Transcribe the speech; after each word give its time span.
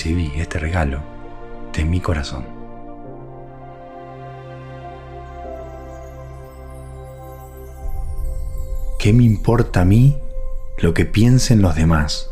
Recibí 0.00 0.32
este 0.36 0.58
regalo 0.58 1.02
de 1.74 1.84
mi 1.84 2.00
corazón. 2.00 2.46
¿Qué 8.98 9.12
me 9.12 9.24
importa 9.24 9.82
a 9.82 9.84
mí 9.84 10.16
lo 10.78 10.94
que 10.94 11.04
piensen 11.04 11.60
los 11.60 11.74
demás? 11.74 12.30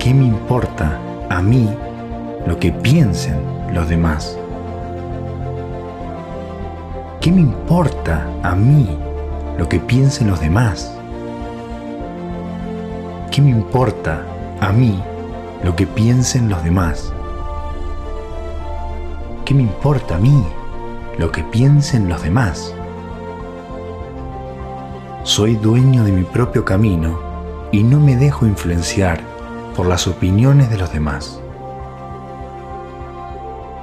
¿Qué 0.00 0.12
me 0.12 0.24
importa 0.24 0.98
a 1.30 1.42
mí 1.42 1.68
lo 2.44 2.58
que 2.58 2.72
piensen 2.72 3.40
los 3.72 3.88
demás? 3.88 4.36
¿Qué 7.20 7.30
me 7.30 7.42
importa 7.42 8.26
a 8.42 8.56
mí 8.56 8.98
lo 9.58 9.68
que 9.68 9.78
piensen 9.78 10.26
los 10.26 10.40
demás? 10.40 10.92
¿Qué 13.30 13.40
me 13.40 13.50
importa 13.50 14.27
a 14.60 14.72
mí 14.72 15.00
lo 15.62 15.76
que 15.76 15.86
piensen 15.86 16.48
los 16.48 16.62
demás. 16.64 17.12
¿Qué 19.44 19.54
me 19.54 19.62
importa 19.62 20.16
a 20.16 20.18
mí 20.18 20.44
lo 21.18 21.30
que 21.32 21.42
piensen 21.44 22.08
los 22.08 22.22
demás? 22.22 22.74
Soy 25.22 25.56
dueño 25.56 26.04
de 26.04 26.12
mi 26.12 26.24
propio 26.24 26.64
camino 26.64 27.20
y 27.70 27.82
no 27.82 28.00
me 28.00 28.16
dejo 28.16 28.46
influenciar 28.46 29.20
por 29.76 29.86
las 29.86 30.06
opiniones 30.06 30.70
de 30.70 30.78
los 30.78 30.92
demás. 30.92 31.40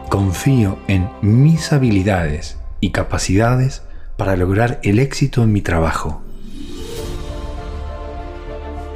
Confío 0.10 0.78
en 0.88 1.10
mis 1.22 1.72
habilidades 1.72 2.58
y 2.80 2.92
capacidades 2.92 3.84
para 4.18 4.36
lograr 4.36 4.80
el 4.84 5.00
éxito 5.00 5.44
en 5.44 5.54
mi 5.54 5.62
trabajo. 5.62 6.22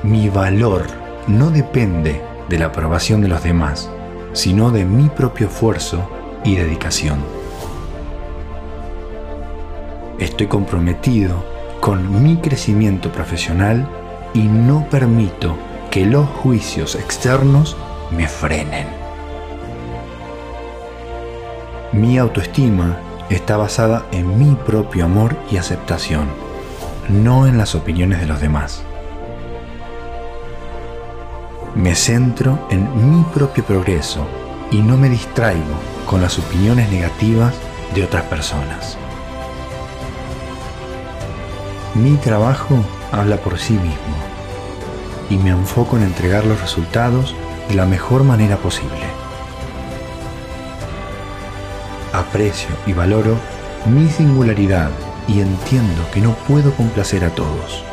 Mi 0.03 0.30
valor 0.30 0.98
no 1.27 1.51
depende 1.51 2.21
de 2.49 2.59
la 2.59 2.67
aprobación 2.67 3.21
de 3.21 3.27
los 3.27 3.43
demás, 3.43 3.89
sino 4.33 4.71
de 4.71 4.85
mi 4.85 5.09
propio 5.09 5.47
esfuerzo 5.47 6.09
y 6.43 6.55
dedicación. 6.55 7.19
Estoy 10.17 10.47
comprometido 10.47 11.43
con 11.79 12.23
mi 12.23 12.37
crecimiento 12.37 13.11
profesional 13.11 13.87
y 14.33 14.43
no 14.43 14.87
permito 14.89 15.55
que 15.91 16.05
los 16.05 16.27
juicios 16.27 16.95
externos 16.95 17.77
me 18.11 18.27
frenen. 18.27 18.87
Mi 21.91 22.17
autoestima 22.17 22.97
está 23.29 23.57
basada 23.57 24.05
en 24.11 24.37
mi 24.37 24.55
propio 24.55 25.05
amor 25.05 25.35
y 25.49 25.57
aceptación, 25.57 26.27
no 27.07 27.47
en 27.47 27.57
las 27.57 27.75
opiniones 27.75 28.19
de 28.19 28.27
los 28.27 28.41
demás 28.41 28.83
me 31.80 31.95
centro 31.95 32.67
en 32.69 33.09
mi 33.09 33.23
propio 33.33 33.63
progreso 33.63 34.27
y 34.69 34.80
no 34.80 34.97
me 34.97 35.08
distraigo 35.08 35.75
con 36.05 36.21
las 36.21 36.38
opiniones 36.38 36.92
negativas 36.92 37.55
de 37.95 38.03
otras 38.03 38.23
personas. 38.23 38.98
Mi 41.95 42.17
trabajo 42.17 42.76
habla 43.14 43.37
por 43.37 43.58
sí 43.58 43.73
mismo 43.73 44.17
y 45.30 45.37
me 45.37 45.52
enfoco 45.52 45.95
en 45.95 46.03
entregar 46.03 46.45
los 46.45 46.59
resultados 46.59 47.33
de 47.70 47.76
la 47.76 47.86
mejor 47.86 48.26
manera 48.26 48.58
posible. 48.58 49.08
Aprecio 52.11 52.76
y 52.87 52.92
valoro 52.92 53.37
mi 53.86 54.09
singularidad 54.09 54.92
y 55.30 55.39
entiendo 55.39 56.02
que 56.14 56.20
no 56.20 56.33
puedo 56.33 56.73
complacer 56.73 57.23
a 57.23 57.30
todos, 57.30 57.86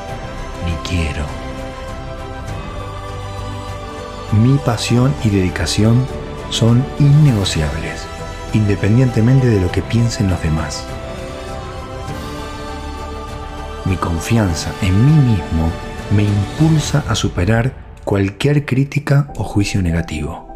ni 0.64 0.72
quiero. 0.88 1.45
Mi 4.42 4.58
pasión 4.58 5.14
y 5.24 5.30
dedicación 5.30 6.04
son 6.50 6.84
innegociables, 6.98 8.06
independientemente 8.52 9.46
de 9.46 9.60
lo 9.60 9.72
que 9.72 9.80
piensen 9.80 10.28
los 10.28 10.42
demás. 10.42 10.86
Mi 13.86 13.96
confianza 13.96 14.72
en 14.82 15.06
mí 15.06 15.32
mismo 15.32 15.70
me 16.14 16.24
impulsa 16.24 17.02
a 17.08 17.14
superar 17.14 17.72
cualquier 18.04 18.66
crítica 18.66 19.32
o 19.36 19.44
juicio 19.44 19.80
negativo. 19.80 20.46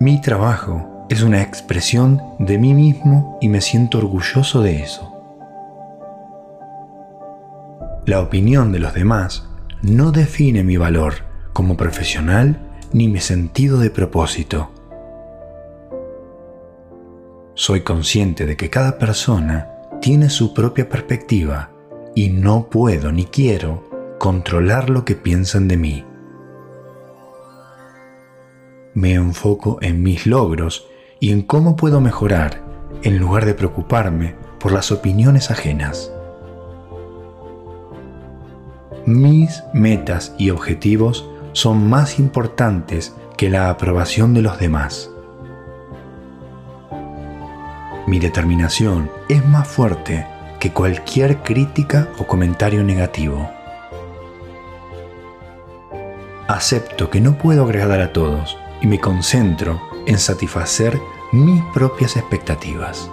Mi 0.00 0.20
trabajo 0.20 1.06
es 1.10 1.22
una 1.22 1.42
expresión 1.42 2.22
de 2.38 2.56
mí 2.56 2.72
mismo 2.72 3.36
y 3.40 3.48
me 3.48 3.60
siento 3.60 3.98
orgulloso 3.98 4.62
de 4.62 4.82
eso. 4.82 5.14
La 8.06 8.20
opinión 8.20 8.72
de 8.72 8.78
los 8.78 8.94
demás 8.94 9.47
no 9.82 10.10
define 10.10 10.64
mi 10.64 10.76
valor 10.76 11.14
como 11.52 11.76
profesional 11.76 12.60
ni 12.92 13.08
mi 13.08 13.20
sentido 13.20 13.78
de 13.78 13.90
propósito. 13.90 14.70
Soy 17.54 17.82
consciente 17.82 18.46
de 18.46 18.56
que 18.56 18.70
cada 18.70 18.98
persona 18.98 19.68
tiene 20.00 20.30
su 20.30 20.54
propia 20.54 20.88
perspectiva 20.88 21.70
y 22.14 22.28
no 22.28 22.68
puedo 22.68 23.12
ni 23.12 23.24
quiero 23.24 24.16
controlar 24.18 24.90
lo 24.90 25.04
que 25.04 25.14
piensan 25.14 25.68
de 25.68 25.76
mí. 25.76 26.04
Me 28.94 29.14
enfoco 29.14 29.78
en 29.80 30.02
mis 30.02 30.26
logros 30.26 30.88
y 31.20 31.30
en 31.30 31.42
cómo 31.42 31.76
puedo 31.76 32.00
mejorar 32.00 32.62
en 33.02 33.18
lugar 33.18 33.44
de 33.44 33.54
preocuparme 33.54 34.34
por 34.58 34.72
las 34.72 34.90
opiniones 34.90 35.50
ajenas. 35.50 36.12
Mis 39.08 39.64
metas 39.72 40.34
y 40.36 40.50
objetivos 40.50 41.26
son 41.54 41.88
más 41.88 42.18
importantes 42.18 43.16
que 43.38 43.48
la 43.48 43.70
aprobación 43.70 44.34
de 44.34 44.42
los 44.42 44.58
demás. 44.58 45.10
Mi 48.06 48.18
determinación 48.18 49.10
es 49.30 49.42
más 49.46 49.66
fuerte 49.66 50.26
que 50.60 50.74
cualquier 50.74 51.38
crítica 51.38 52.10
o 52.18 52.26
comentario 52.26 52.84
negativo. 52.84 53.50
Acepto 56.46 57.08
que 57.08 57.22
no 57.22 57.38
puedo 57.38 57.64
agradar 57.64 58.02
a 58.02 58.12
todos 58.12 58.58
y 58.82 58.88
me 58.88 59.00
concentro 59.00 59.80
en 60.06 60.18
satisfacer 60.18 61.00
mis 61.32 61.62
propias 61.72 62.18
expectativas. 62.18 63.10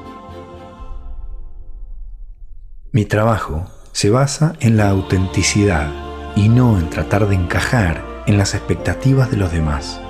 Mi 2.92 3.06
trabajo 3.06 3.66
se 3.96 4.10
basa 4.10 4.58
en 4.60 4.76
la 4.76 4.90
autenticidad 4.90 5.90
y 6.36 6.50
no 6.50 6.78
en 6.78 6.90
tratar 6.90 7.30
de 7.30 7.36
encajar 7.36 8.04
en 8.28 8.38
las 8.38 8.54
expectativas 8.54 9.32
de 9.32 9.38
los 9.38 9.54
demás. 9.54 10.02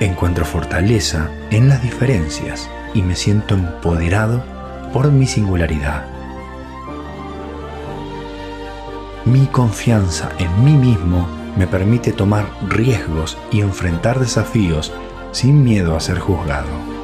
Encuentro 0.00 0.46
fortaleza 0.46 1.28
en 1.50 1.68
las 1.68 1.82
diferencias 1.82 2.70
y 2.94 3.02
me 3.02 3.16
siento 3.16 3.54
empoderado 3.54 4.42
por 4.94 5.12
mi 5.12 5.26
singularidad. 5.26 6.06
Mi 9.26 9.44
confianza 9.48 10.30
en 10.38 10.64
mí 10.64 10.72
mismo 10.72 11.28
me 11.58 11.66
permite 11.66 12.12
tomar 12.12 12.46
riesgos 12.66 13.36
y 13.52 13.60
enfrentar 13.60 14.20
desafíos 14.20 14.90
sin 15.32 15.64
miedo 15.64 15.96
a 15.96 16.00
ser 16.00 16.18
juzgado. 16.18 17.03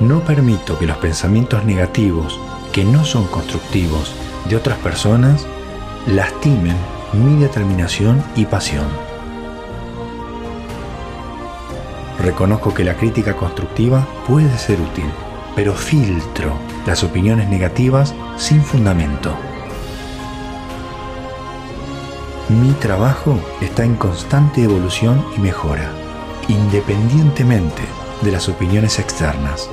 No 0.00 0.20
permito 0.20 0.78
que 0.78 0.86
los 0.86 0.98
pensamientos 0.98 1.64
negativos, 1.64 2.38
que 2.70 2.84
no 2.84 3.02
son 3.06 3.26
constructivos, 3.28 4.14
de 4.46 4.54
otras 4.54 4.76
personas, 4.78 5.46
lastimen 6.06 6.76
mi 7.14 7.40
determinación 7.40 8.22
y 8.36 8.44
pasión. 8.44 8.86
Reconozco 12.18 12.74
que 12.74 12.84
la 12.84 12.94
crítica 12.94 13.36
constructiva 13.36 14.06
puede 14.26 14.58
ser 14.58 14.78
útil, 14.82 15.10
pero 15.54 15.72
filtro 15.72 16.52
las 16.86 17.02
opiniones 17.02 17.48
negativas 17.48 18.14
sin 18.36 18.62
fundamento. 18.62 19.34
Mi 22.50 22.72
trabajo 22.72 23.38
está 23.62 23.82
en 23.84 23.96
constante 23.96 24.62
evolución 24.62 25.24
y 25.36 25.40
mejora, 25.40 25.90
independientemente 26.48 27.82
de 28.22 28.32
las 28.32 28.48
opiniones 28.48 28.98
externas. 28.98 29.68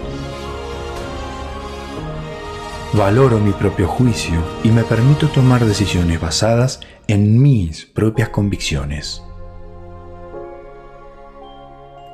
Valoro 2.94 3.40
mi 3.40 3.52
propio 3.54 3.88
juicio 3.88 4.44
y 4.64 4.70
me 4.70 4.84
permito 4.84 5.28
tomar 5.28 5.66
decisiones 5.66 6.22
basadas 6.22 6.80
en 7.08 7.42
mis 7.42 7.86
propias 7.86 8.30
convicciones. 8.30 9.24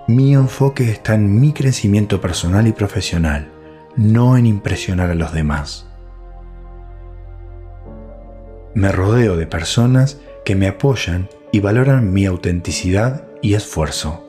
Mi 0.08 0.34
enfoque 0.34 0.90
está 0.90 1.16
en 1.16 1.40
mi 1.40 1.52
crecimiento 1.52 2.22
personal 2.22 2.66
y 2.66 2.72
profesional, 2.72 3.52
no 3.98 4.38
en 4.38 4.46
impresionar 4.46 5.10
a 5.10 5.16
los 5.16 5.34
demás. 5.34 5.86
Me 8.74 8.92
rodeo 8.92 9.36
de 9.36 9.48
personas 9.48 10.22
que 10.46 10.56
me 10.56 10.68
apoyan 10.68 11.28
y 11.52 11.60
valoran 11.60 12.14
mi 12.14 12.26
autenticidad 12.26 13.26
y 13.42 13.56
esfuerzo. 13.56 14.29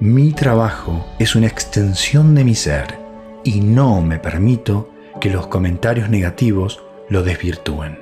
Mi 0.00 0.30
trabajo 0.30 1.04
es 1.18 1.34
una 1.34 1.48
extensión 1.48 2.36
de 2.36 2.44
mi 2.44 2.54
ser 2.54 2.96
y 3.42 3.60
no 3.60 4.00
me 4.00 4.20
permito 4.20 4.90
que 5.20 5.28
los 5.28 5.48
comentarios 5.48 6.08
negativos 6.08 6.80
lo 7.08 7.24
desvirtúen. 7.24 7.98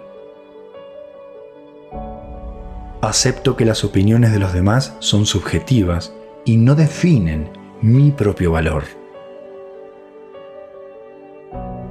Acepto 3.00 3.56
que 3.56 3.64
las 3.64 3.82
opiniones 3.82 4.32
de 4.32 4.38
los 4.38 4.52
demás 4.52 4.94
son 4.98 5.24
subjetivas 5.24 6.12
y 6.44 6.58
no 6.58 6.74
definen 6.74 7.48
mi 7.80 8.10
propio 8.10 8.52
valor. 8.52 8.84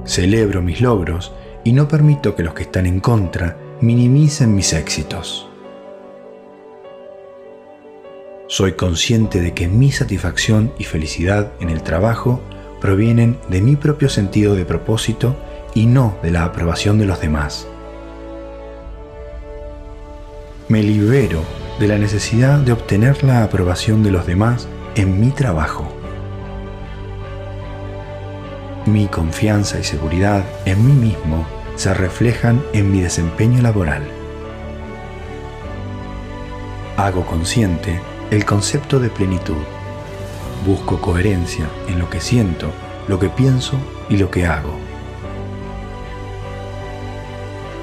Celebro 0.04 0.62
mis 0.62 0.80
logros 0.80 1.32
y 1.64 1.72
no 1.72 1.88
permito 1.88 2.36
que 2.36 2.44
los 2.44 2.54
que 2.54 2.62
están 2.62 2.86
en 2.86 3.00
contra 3.00 3.58
minimicen 3.80 4.54
mis 4.54 4.72
éxitos. 4.72 5.45
Soy 8.48 8.74
consciente 8.74 9.40
de 9.40 9.54
que 9.54 9.66
mi 9.66 9.90
satisfacción 9.90 10.72
y 10.78 10.84
felicidad 10.84 11.50
en 11.58 11.68
el 11.68 11.82
trabajo 11.82 12.40
provienen 12.80 13.38
de 13.48 13.60
mi 13.60 13.74
propio 13.74 14.08
sentido 14.08 14.54
de 14.54 14.64
propósito 14.64 15.34
y 15.74 15.86
no 15.86 16.16
de 16.22 16.30
la 16.30 16.44
aprobación 16.44 16.96
de 17.00 17.06
los 17.06 17.20
demás. 17.20 17.66
Me 20.68 20.80
libero 20.80 21.42
de 21.80 21.88
la 21.88 21.98
necesidad 21.98 22.60
de 22.60 22.70
obtener 22.70 23.24
la 23.24 23.42
aprobación 23.42 24.04
de 24.04 24.12
los 24.12 24.26
demás 24.28 24.68
en 24.94 25.20
mi 25.20 25.30
trabajo. 25.30 25.84
Mi 28.86 29.08
confianza 29.08 29.80
y 29.80 29.82
seguridad 29.82 30.44
en 30.66 30.86
mí 30.86 30.92
mismo 30.92 31.44
se 31.74 31.92
reflejan 31.92 32.62
en 32.72 32.92
mi 32.92 33.00
desempeño 33.00 33.60
laboral. 33.60 34.04
Hago 36.96 37.26
consciente 37.26 38.00
el 38.30 38.44
concepto 38.44 38.98
de 38.98 39.08
plenitud. 39.08 39.62
Busco 40.66 41.00
coherencia 41.00 41.68
en 41.88 41.98
lo 41.98 42.10
que 42.10 42.20
siento, 42.20 42.72
lo 43.06 43.18
que 43.18 43.28
pienso 43.28 43.78
y 44.08 44.16
lo 44.16 44.30
que 44.30 44.46
hago. 44.46 44.74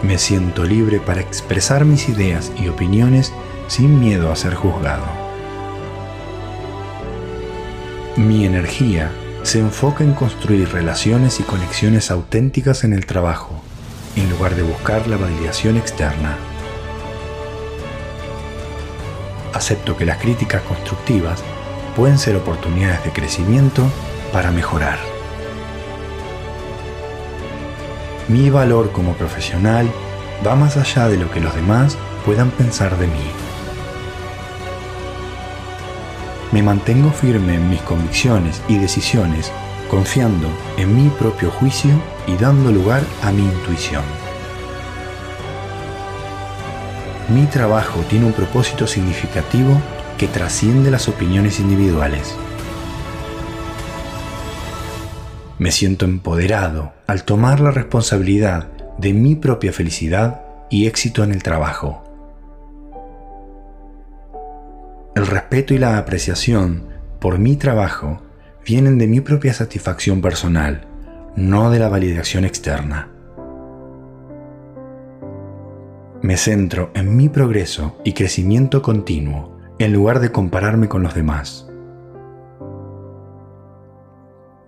Me 0.02 0.18
siento 0.18 0.66
libre 0.66 1.00
para 1.00 1.22
expresar 1.22 1.86
mis 1.86 2.10
ideas 2.10 2.52
y 2.58 2.68
opiniones 2.68 3.32
sin 3.68 4.02
miedo 4.02 4.32
a 4.32 4.36
ser 4.36 4.54
juzgado. 4.54 5.06
Mi 8.18 8.46
energía 8.46 9.12
se 9.44 9.60
enfoca 9.60 10.04
en 10.04 10.14
construir 10.14 10.70
relaciones 10.70 11.40
y 11.40 11.44
conexiones 11.44 12.12
auténticas 12.12 12.84
en 12.84 12.94
el 12.94 13.06
trabajo, 13.06 13.62
en 14.18 14.30
lugar 14.30 14.56
de 14.56 14.64
buscar 14.64 15.08
la 15.08 15.16
validación 15.16 15.78
externa. 15.78 16.38
Acepto 19.54 19.96
que 19.96 20.06
las 20.06 20.18
críticas 20.18 20.62
constructivas 20.64 21.44
pueden 21.96 22.18
ser 22.18 22.36
oportunidades 22.36 23.04
de 23.04 23.12
crecimiento 23.12 23.84
para 24.32 24.52
mejorar. 24.52 24.98
Mi 28.28 28.50
valor 28.50 28.92
como 28.92 29.14
profesional 29.14 29.88
va 30.46 30.56
más 30.56 30.78
allá 30.78 31.08
de 31.08 31.18
lo 31.18 31.30
que 31.32 31.40
los 31.40 31.54
demás 31.56 31.98
puedan 32.26 32.52
pensar 32.52 32.98
de 32.98 33.08
mí. 33.08 33.32
Me 36.52 36.64
mantengo 36.64 37.12
firme 37.12 37.56
en 37.56 37.70
mis 37.70 37.82
convicciones 37.82 38.62
y 38.68 38.78
decisiones, 38.78 39.52
confiando 39.90 40.48
en 40.78 40.96
mi 40.96 41.10
propio 41.10 41.52
juicio 41.52 41.92
y 42.28 42.36
dando 42.36 42.72
lugar 42.72 43.04
a 43.24 43.32
mi 43.32 43.44
intuición. 43.44 44.23
Mi 47.30 47.46
trabajo 47.46 48.02
tiene 48.10 48.26
un 48.26 48.34
propósito 48.34 48.86
significativo 48.86 49.82
que 50.18 50.28
trasciende 50.28 50.92
las 50.92 51.08
opiniones 51.08 51.60
individuales. 51.62 52.36
Me 55.58 55.72
siento 55.72 56.04
empoderado 56.04 56.92
al 57.08 57.24
tomar 57.24 57.62
la 57.62 57.72
responsabilidad 57.72 58.68
de 58.98 59.14
mi 59.14 59.36
propia 59.36 59.72
felicidad 59.72 60.42
y 60.70 60.88
éxito 60.88 61.24
en 61.24 61.32
el 61.32 61.42
trabajo. 61.42 62.04
El 65.16 65.26
respeto 65.26 65.74
y 65.74 65.78
la 65.78 65.98
apreciación 65.98 66.90
por 67.20 67.40
mi 67.40 67.56
trabajo 67.56 68.22
vienen 68.66 68.98
de 68.98 69.08
mi 69.08 69.22
propia 69.22 69.54
satisfacción 69.54 70.22
personal, 70.22 70.88
no 71.38 71.72
de 71.72 71.80
la 71.80 71.88
validación 71.88 72.44
externa. 72.44 73.08
Me 76.24 76.38
centro 76.38 76.90
en 76.94 77.18
mi 77.18 77.28
progreso 77.28 77.98
y 78.06 78.14
crecimiento 78.14 78.82
continuo 78.82 79.58
en 79.78 79.92
lugar 79.92 80.22
de 80.22 80.32
compararme 80.32 80.88
con 80.88 81.04
los 81.04 81.14
demás. 81.14 81.70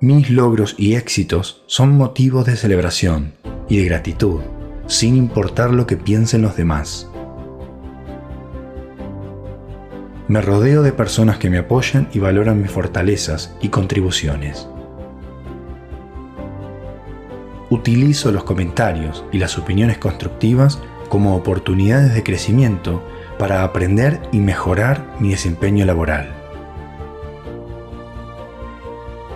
Mis 0.01 0.29
logros 0.29 0.75
y 0.77 0.95
éxitos 0.95 1.63
son 1.67 1.95
motivos 1.95 2.45
de 2.45 2.57
celebración 2.57 3.35
y 3.69 3.77
de 3.77 3.85
gratitud, 3.85 4.41
sin 4.87 5.15
importar 5.15 5.71
lo 5.71 5.87
que 5.87 5.95
piensen 5.95 6.41
los 6.41 6.57
demás. 6.57 7.09
Me 10.27 10.41
rodeo 10.41 10.81
de 10.81 10.91
personas 10.91 11.37
que 11.37 11.49
me 11.49 11.59
apoyan 11.59 12.09
y 12.11 12.19
valoran 12.19 12.61
mis 12.61 12.71
fortalezas 12.71 13.55
y 13.61 13.69
contribuciones. 13.69 14.67
Utilizo 17.69 18.33
los 18.33 18.43
comentarios 18.43 19.23
y 19.31 19.37
las 19.37 19.57
opiniones 19.57 19.97
constructivas 19.99 20.81
como 21.07 21.35
oportunidades 21.35 22.13
de 22.13 22.23
crecimiento 22.23 23.03
para 23.37 23.63
aprender 23.63 24.21
y 24.31 24.39
mejorar 24.39 25.15
mi 25.19 25.29
desempeño 25.29 25.85
laboral. 25.85 26.33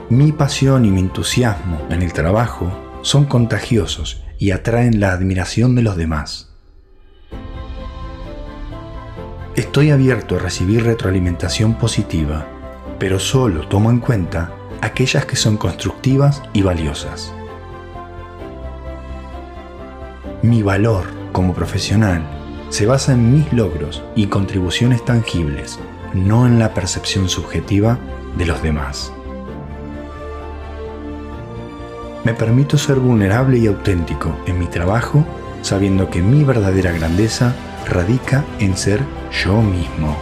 Mi 0.09 0.31
pasión 0.31 0.85
y 0.85 0.91
mi 0.91 1.01
entusiasmo 1.01 1.79
en 1.89 2.01
el 2.01 2.13
trabajo 2.13 2.71
son 3.01 3.25
contagiosos 3.25 4.23
y 4.39 4.51
atraen 4.51 4.99
la 4.99 5.11
admiración 5.11 5.75
de 5.75 5.83
los 5.83 5.97
demás. 5.97 6.49
Estoy 9.55 9.91
abierto 9.91 10.35
a 10.35 10.39
recibir 10.39 10.83
retroalimentación 10.83 11.75
positiva, 11.75 12.47
pero 12.97 13.19
solo 13.19 13.67
tomo 13.67 13.91
en 13.91 13.99
cuenta 13.99 14.53
aquellas 14.81 15.25
que 15.25 15.35
son 15.35 15.57
constructivas 15.57 16.41
y 16.53 16.61
valiosas. 16.61 17.33
Mi 20.41 20.63
valor 20.63 21.18
como 21.39 21.53
profesional 21.53 22.21
se 22.67 22.85
basa 22.85 23.13
en 23.13 23.31
mis 23.31 23.53
logros 23.53 24.03
y 24.13 24.27
contribuciones 24.27 25.05
tangibles, 25.05 25.79
no 26.13 26.45
en 26.45 26.59
la 26.59 26.73
percepción 26.73 27.29
subjetiva 27.29 27.97
de 28.37 28.45
los 28.45 28.61
demás. 28.61 29.13
Me 32.25 32.33
permito 32.33 32.77
ser 32.77 32.97
vulnerable 32.97 33.57
y 33.57 33.67
auténtico 33.67 34.37
en 34.47 34.59
mi 34.59 34.67
trabajo 34.67 35.25
sabiendo 35.61 36.09
que 36.09 36.21
mi 36.21 36.43
verdadera 36.43 36.91
grandeza 36.91 37.55
radica 37.87 38.43
en 38.59 38.75
ser 38.75 38.99
yo 39.31 39.61
mismo. 39.61 40.17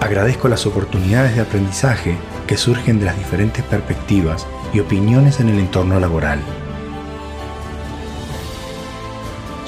Agradezco 0.00 0.48
las 0.48 0.64
oportunidades 0.64 1.36
de 1.36 1.42
aprendizaje 1.42 2.16
que 2.46 2.56
surgen 2.56 3.00
de 3.00 3.04
las 3.04 3.18
diferentes 3.18 3.62
perspectivas 3.64 4.46
y 4.72 4.80
opiniones 4.80 5.40
en 5.40 5.50
el 5.50 5.58
entorno 5.58 6.00
laboral 6.00 6.40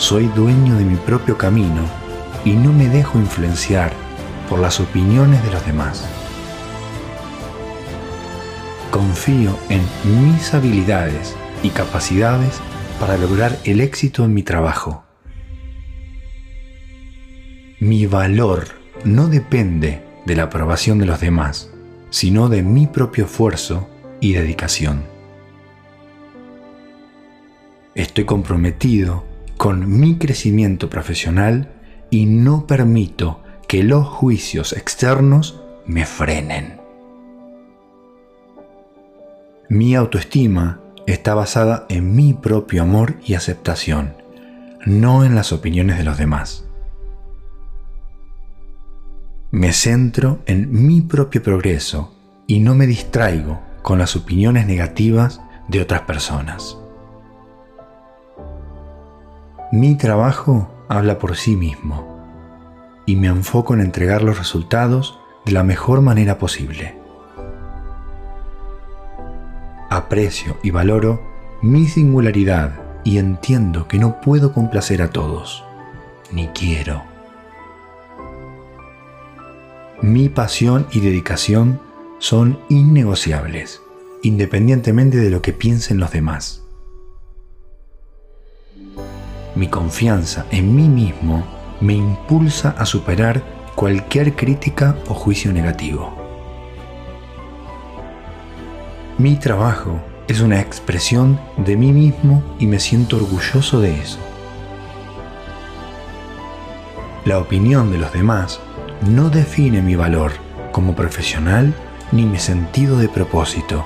Soy 0.00 0.28
dueño 0.28 0.76
de 0.76 0.85
mi 0.85 0.97
propio 0.97 1.37
camino 1.37 1.83
y 2.42 2.52
no 2.52 2.73
me 2.73 2.88
dejo 2.88 3.19
influenciar 3.19 3.92
por 4.49 4.59
las 4.59 4.80
opiniones 4.80 5.45
de 5.45 5.50
los 5.52 5.64
demás. 5.66 6.09
Confío 8.90 9.59
en 9.69 9.83
mis 10.23 10.54
habilidades 10.54 11.37
y 11.62 11.69
capacidades 11.69 12.62
para 12.99 13.19
lograr 13.19 13.59
el 13.64 13.83
éxito 13.83 14.25
en 14.25 14.33
mi 14.33 14.42
trabajo. 14.42 15.04
Mi 17.78 18.07
valor 18.07 18.69
no 19.04 19.28
depende 19.28 20.02
de 20.25 20.35
la 20.35 20.45
aprobación 20.45 20.99
de 20.99 21.07
los 21.07 21.21
demás, 21.21 21.71
sino 22.09 22.49
de 22.49 22.62
mi 22.62 22.87
propio 22.87 23.26
esfuerzo 23.26 23.87
y 24.19 24.33
dedicación. 24.33 25.04
Estoy 27.95 28.25
comprometido 28.25 29.30
con 29.61 30.00
mi 30.00 30.17
crecimiento 30.17 30.88
profesional 30.88 31.69
y 32.09 32.25
no 32.25 32.67
permito 32.67 33.43
que 33.69 33.83
los 33.83 34.07
juicios 34.09 34.73
externos 34.73 35.61
me 35.85 36.07
frenen. 36.07 36.81
Mi 39.69 39.95
autoestima 39.97 40.81
está 41.07 41.35
basada 41.35 41.85
en 41.90 42.17
mi 42.17 42.33
propio 42.33 42.85
amor 42.85 43.17
y 43.23 43.35
aceptación, 43.35 44.14
no 44.87 45.26
en 45.26 45.35
las 45.35 45.52
opiniones 45.52 45.99
de 45.99 46.05
los 46.05 46.17
demás. 46.17 46.64
Me 49.50 49.75
centro 49.75 50.38
en 50.47 50.87
mi 50.87 51.02
propio 51.02 51.43
progreso 51.43 52.17
y 52.47 52.61
no 52.61 52.75
me 52.75 52.87
distraigo 52.87 53.61
con 53.83 53.99
las 53.99 54.17
opiniones 54.17 54.67
negativas 54.67 55.43
de 55.69 55.83
otras 55.83 56.00
personas. 56.00 56.80
Mi 59.73 59.95
trabajo 59.95 60.69
habla 60.89 61.21
por 61.21 61.37
sí 61.37 61.55
mismo 61.55 62.19
y 63.07 63.15
me 63.15 63.29
enfoco 63.29 63.73
en 63.73 63.81
entregar 63.81 64.21
los 64.21 64.37
resultados 64.37 65.21
de 65.47 65.53
la 65.53 65.62
mejor 65.62 66.00
manera 66.00 66.39
posible. 66.39 66.97
Aprecio 69.89 70.59
y 70.65 70.73
valoro 70.73 71.23
mi 71.62 71.87
singularidad 71.87 72.81
y 73.05 73.19
entiendo 73.19 73.87
que 73.87 74.00
no 74.00 74.21
puedo 74.21 74.53
complacer 74.53 75.03
a 75.03 75.11
todos, 75.11 75.62
ni 76.33 76.49
quiero. 76.49 77.05
Mi 80.03 80.29
pasión 80.29 80.89
y 80.91 80.99
dedicación 80.99 81.81
son 82.19 82.59
innegociables, 82.69 83.83
independientemente 84.25 85.19
de 85.19 85.31
lo 85.31 85.43
que 85.43 85.53
piensen 85.53 86.00
los 86.00 86.11
demás. 86.11 86.60
Mi 89.54 89.69
confianza 89.69 90.47
en 90.50 90.75
mí 90.75 90.88
mismo 90.88 91.45
me 91.80 91.95
impulsa 91.95 92.75
a 92.78 92.87
superar 92.87 93.42
cualquier 93.75 94.37
crítica 94.37 94.97
o 95.09 95.14
juicio 95.14 95.52
negativo. 95.52 96.14
Mi 99.19 99.37
trabajo 99.37 100.00
es 100.28 100.40
una 100.40 100.61
expresión 100.61 101.40
de 101.57 101.76
mí 101.76 101.92
mismo 101.92 102.42
y 102.59 102.66
me 102.66 102.78
siento 102.78 103.16
orgulloso 103.16 103.80
de 103.80 104.00
eso. 104.00 104.19
La 107.25 107.38
opinión 107.38 107.90
de 107.90 107.99
los 107.99 108.12
demás 108.12 108.61
no 109.02 109.28
define 109.28 109.83
mi 109.83 109.97
valor 109.97 110.33
como 110.73 110.95
profesional 110.95 111.75
ni 112.12 112.25
mi 112.25 112.38
sentido 112.38 112.99
de 112.99 113.09
propósito. 113.09 113.85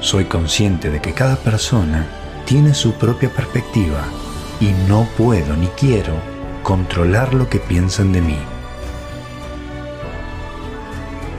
Soy 0.00 0.26
consciente 0.26 0.90
de 0.90 1.00
que 1.00 1.12
cada 1.12 1.36
persona 1.36 2.06
tiene 2.46 2.74
su 2.74 2.92
propia 2.92 3.28
perspectiva 3.28 4.04
y 4.60 4.70
no 4.88 5.06
puedo 5.18 5.56
ni 5.56 5.66
quiero 5.68 6.14
controlar 6.62 7.34
lo 7.34 7.50
que 7.50 7.58
piensan 7.58 8.12
de 8.12 8.22
mí. 8.22 8.38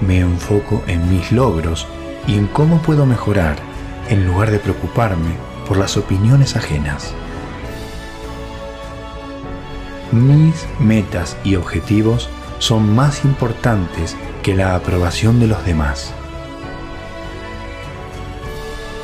Me 0.06 0.20
enfoco 0.20 0.84
en 0.86 1.10
mis 1.10 1.32
logros 1.32 1.88
y 2.28 2.36
en 2.36 2.48
cómo 2.48 2.82
puedo 2.82 3.06
mejorar 3.06 3.56
en 4.10 4.28
lugar 4.28 4.52
de 4.52 4.60
preocuparme 4.60 5.32
por 5.66 5.78
las 5.78 5.96
opiniones 5.98 6.56
ajenas. 6.56 7.14
Mis 10.12 10.66
metas 10.80 11.38
y 11.44 11.56
objetivos 11.56 12.30
son 12.60 12.94
más 12.96 13.24
importantes 13.24 14.16
que 14.44 14.56
la 14.56 14.76
aprobación 14.76 15.40
de 15.40 15.48
los 15.48 15.66
demás. 15.66 16.14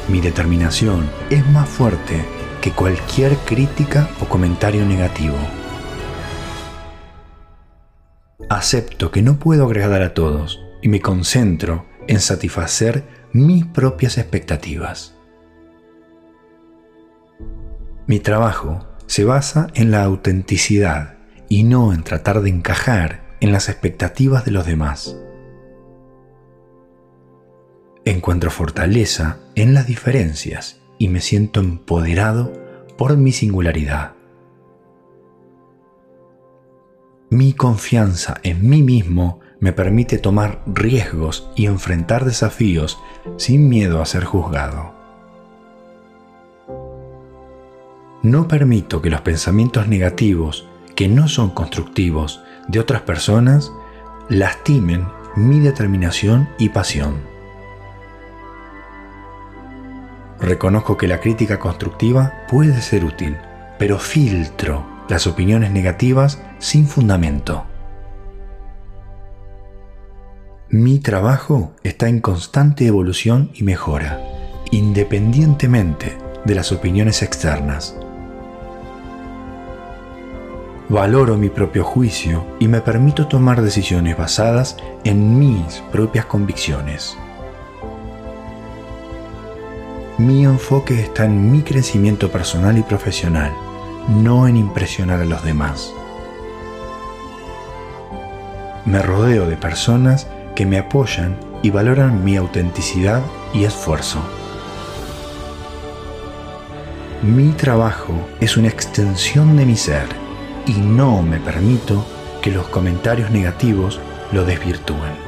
Mi 0.10 0.20
determinación 0.20 1.10
es 1.30 1.48
más 1.48 1.70
fuerte 1.70 2.26
que 2.62 2.72
cualquier 2.72 3.38
crítica 3.38 4.10
o 4.20 4.26
comentario 4.26 4.86
negativo. 4.86 5.38
Acepto 8.50 9.12
que 9.12 9.22
no 9.22 9.40
puedo 9.40 9.66
agradar 9.66 10.02
a 10.02 10.14
todos 10.14 10.60
y 10.82 10.90
me 10.90 11.00
concentro 11.00 11.86
en 12.08 12.20
satisfacer 12.20 13.06
mis 13.32 13.66
propias 13.66 14.18
expectativas. 14.18 15.16
Mi 18.06 18.20
trabajo 18.20 18.86
se 19.08 19.24
basa 19.24 19.68
en 19.74 19.90
la 19.90 20.04
autenticidad 20.04 21.18
y 21.48 21.64
no 21.64 21.94
en 21.94 22.04
tratar 22.04 22.42
de 22.42 22.50
encajar 22.50 23.24
en 23.40 23.54
las 23.54 23.70
expectativas 23.70 24.44
de 24.44 24.52
los 24.52 24.66
demás. 24.66 25.16
Encuentro 28.06 28.52
fortaleza 28.52 29.38
en 29.56 29.74
las 29.74 29.88
diferencias 29.88 30.82
y 30.98 31.08
me 31.08 31.22
siento 31.22 31.62
empoderado 31.62 32.52
por 32.98 33.16
mi 33.16 33.32
singularidad. 33.32 34.14
Mi 37.30 37.54
confianza 37.54 38.42
en 38.44 38.70
mí 38.70 38.84
mismo 38.84 39.40
me 39.62 39.72
permite 39.72 40.18
tomar 40.18 40.62
riesgos 40.68 41.50
y 41.56 41.66
enfrentar 41.66 42.26
desafíos 42.26 43.00
sin 43.38 43.70
miedo 43.70 44.02
a 44.02 44.06
ser 44.06 44.26
juzgado. 44.26 44.94
No 48.22 48.50
permito 48.50 49.02
que 49.02 49.10
los 49.10 49.22
pensamientos 49.22 49.88
negativos, 49.88 50.68
que 50.96 51.08
no 51.08 51.30
son 51.30 51.52
constructivos, 51.52 52.42
de 52.68 52.80
otras 52.80 53.02
personas 53.02 53.72
lastimen 54.30 55.08
mi 55.36 55.60
determinación 55.60 56.50
y 56.60 56.70
pasión. 56.70 57.33
Reconozco 60.44 60.98
que 60.98 61.08
la 61.08 61.22
crítica 61.22 61.58
constructiva 61.58 62.34
puede 62.50 62.82
ser 62.82 63.06
útil, 63.06 63.38
pero 63.80 63.98
filtro 63.98 64.86
las 65.08 65.26
opiniones 65.26 65.72
negativas 65.72 66.44
sin 66.60 66.86
fundamento. 66.86 67.64
Mi 70.68 71.00
trabajo 71.00 71.72
está 71.84 72.10
en 72.10 72.20
constante 72.20 72.86
evolución 72.86 73.52
y 73.54 73.64
mejora, 73.64 74.20
independientemente 74.70 76.18
de 76.44 76.56
las 76.56 76.74
opiniones 76.74 77.22
externas. 77.24 77.96
Valoro 80.90 81.38
mi 81.38 81.48
propio 81.48 81.86
juicio 81.86 82.46
y 82.60 82.68
me 82.68 82.82
permito 82.82 83.28
tomar 83.28 83.62
decisiones 83.62 84.18
basadas 84.18 84.76
en 85.06 85.40
mis 85.40 85.82
propias 85.94 86.26
convicciones. 86.26 87.18
Mi 90.26 90.46
enfoque 90.46 91.02
está 91.02 91.26
en 91.26 91.52
mi 91.52 91.64
crecimiento 91.64 92.32
personal 92.32 92.78
y 92.78 92.82
profesional, 92.82 93.52
no 94.08 94.48
en 94.48 94.56
impresionar 94.56 95.20
a 95.20 95.26
los 95.26 95.44
demás. 95.44 95.94
Me 98.86 99.02
rodeo 99.02 99.50
de 99.50 99.58
personas 99.58 100.30
que 100.56 100.66
me 100.66 100.80
apoyan 100.80 101.36
y 101.62 101.72
valoran 101.72 102.24
mi 102.24 102.38
autenticidad 102.38 103.22
y 103.54 103.66
esfuerzo. 103.66 104.22
Mi 107.22 107.50
trabajo 107.50 108.14
es 108.40 108.56
una 108.56 108.70
extensión 108.70 109.58
de 109.58 109.66
mi 109.66 109.76
ser 109.76 110.08
y 110.66 110.80
no 110.80 111.22
me 111.22 111.42
permito 111.42 112.06
que 112.42 112.52
los 112.52 112.70
comentarios 112.70 113.30
negativos 113.30 114.00
lo 114.32 114.46
desvirtúen. 114.46 115.23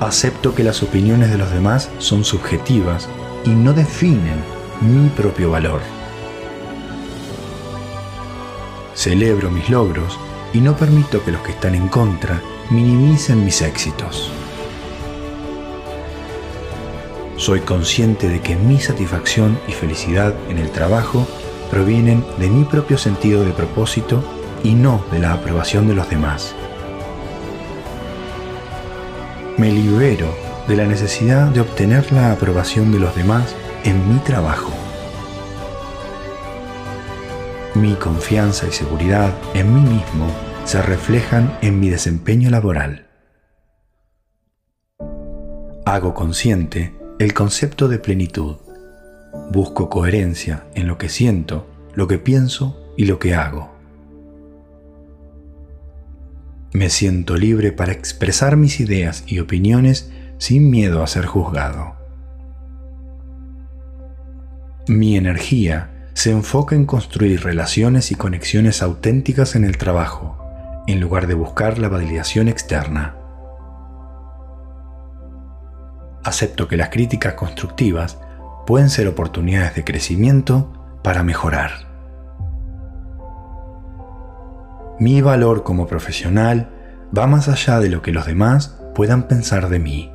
Acepto 0.00 0.54
que 0.54 0.62
las 0.62 0.84
opiniones 0.84 1.30
de 1.30 1.38
los 1.38 1.50
demás 1.50 1.90
son 1.98 2.24
subjetivas 2.24 3.08
y 3.44 3.50
no 3.50 3.72
definen 3.72 4.38
mi 4.80 5.08
propio 5.08 5.50
valor. 5.50 5.80
Celebro 8.94 9.50
mis 9.50 9.68
logros 9.68 10.16
y 10.52 10.60
no 10.60 10.76
permito 10.76 11.24
que 11.24 11.32
los 11.32 11.40
que 11.42 11.50
están 11.50 11.74
en 11.74 11.88
contra 11.88 12.40
minimicen 12.70 13.44
mis 13.44 13.60
éxitos. 13.60 14.30
Soy 17.36 17.60
consciente 17.60 18.28
de 18.28 18.40
que 18.40 18.54
mi 18.54 18.78
satisfacción 18.78 19.58
y 19.66 19.72
felicidad 19.72 20.32
en 20.48 20.58
el 20.58 20.70
trabajo 20.70 21.26
provienen 21.72 22.24
de 22.38 22.48
mi 22.48 22.64
propio 22.64 22.98
sentido 22.98 23.44
de 23.44 23.52
propósito 23.52 24.22
y 24.62 24.74
no 24.74 25.04
de 25.10 25.18
la 25.18 25.32
aprobación 25.32 25.88
de 25.88 25.94
los 25.94 26.08
demás. 26.08 26.54
Me 29.58 29.72
libero 29.72 30.32
de 30.68 30.76
la 30.76 30.86
necesidad 30.86 31.48
de 31.48 31.60
obtener 31.60 32.12
la 32.12 32.30
aprobación 32.30 32.92
de 32.92 33.00
los 33.00 33.16
demás 33.16 33.56
en 33.82 34.08
mi 34.08 34.20
trabajo. 34.20 34.70
Mi 37.74 37.94
confianza 37.94 38.68
y 38.68 38.70
seguridad 38.70 39.34
en 39.54 39.74
mí 39.74 39.80
mismo 39.80 40.30
se 40.64 40.80
reflejan 40.80 41.58
en 41.60 41.80
mi 41.80 41.90
desempeño 41.90 42.50
laboral. 42.50 43.08
Hago 45.84 46.14
consciente 46.14 46.94
el 47.18 47.34
concepto 47.34 47.88
de 47.88 47.98
plenitud. 47.98 48.58
Busco 49.50 49.90
coherencia 49.90 50.66
en 50.76 50.86
lo 50.86 50.98
que 50.98 51.08
siento, 51.08 51.66
lo 51.94 52.06
que 52.06 52.18
pienso 52.18 52.94
y 52.96 53.06
lo 53.06 53.18
que 53.18 53.34
hago. 53.34 53.77
Me 56.72 56.90
siento 56.90 57.36
libre 57.36 57.72
para 57.72 57.92
expresar 57.92 58.56
mis 58.56 58.80
ideas 58.80 59.24
y 59.26 59.38
opiniones 59.38 60.12
sin 60.38 60.70
miedo 60.70 61.02
a 61.02 61.06
ser 61.06 61.26
juzgado. 61.26 61.96
Mi 64.86 65.16
energía 65.16 66.10
se 66.14 66.30
enfoca 66.30 66.74
en 66.74 66.86
construir 66.86 67.42
relaciones 67.42 68.10
y 68.10 68.14
conexiones 68.14 68.82
auténticas 68.82 69.54
en 69.54 69.64
el 69.64 69.78
trabajo, 69.78 70.38
en 70.86 71.00
lugar 71.00 71.26
de 71.26 71.34
buscar 71.34 71.78
la 71.78 71.88
validación 71.88 72.48
externa. 72.48 73.18
acepto 76.28 76.68
que 76.68 76.76
las 76.76 76.90
críticas 76.90 77.34
constructivas 77.34 78.18
pueden 78.66 78.90
ser 78.90 79.08
oportunidades 79.08 79.74
de 79.74 79.84
crecimiento 79.84 80.72
para 81.02 81.22
mejorar. 81.22 81.87
Mi 85.00 85.20
valor 85.20 85.62
como 85.62 85.86
profesional 85.86 86.70
va 87.16 87.26
más 87.26 87.48
allá 87.48 87.78
de 87.78 87.88
lo 87.88 88.02
que 88.02 88.12
los 88.12 88.26
demás 88.26 88.80
puedan 88.94 89.28
pensar 89.28 89.68
de 89.68 89.78
mí. 89.78 90.12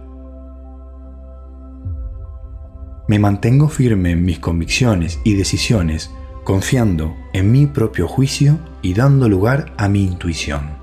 Me 3.08 3.20
mantengo 3.20 3.70
firme 3.70 4.12
en 4.12 4.25
mis 4.25 4.40
convicciones 4.40 5.20
y 5.24 5.36
decisiones, 5.36 6.12
confiando 6.44 7.16
en 7.34 7.52
mi 7.52 7.66
propio 7.66 8.08
juicio 8.08 8.60
y 8.82 8.94
dando 8.94 9.30
lugar 9.30 9.74
a 9.78 9.88
mi 9.88 10.04
intuición. 10.04 10.78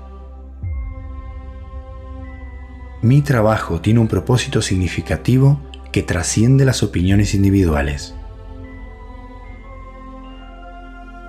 Mi 3.03 3.21
trabajo 3.21 3.81
tiene 3.81 3.99
un 3.99 4.07
propósito 4.07 4.61
significativo 4.61 5.59
que 5.91 6.03
trasciende 6.03 6.65
las 6.65 6.83
opiniones 6.83 7.33
individuales. 7.33 8.15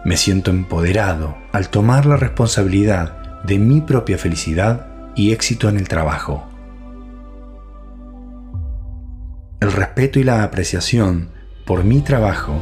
Me 0.04 0.16
siento 0.16 0.50
empoderado 0.50 1.37
al 1.52 1.68
tomar 1.68 2.06
la 2.06 2.16
responsabilidad 2.16 3.42
de 3.44 3.59
mi 3.59 3.80
propia 3.80 4.18
felicidad 4.18 4.88
y 5.14 5.32
éxito 5.32 5.68
en 5.68 5.76
el 5.76 5.87
trabajo. 5.87 6.49
El 9.61 9.71
respeto 9.71 10.18
y 10.18 10.25
la 10.25 10.42
apreciación 10.42 11.30
por 11.64 11.85
mi 11.85 12.00
trabajo 12.00 12.54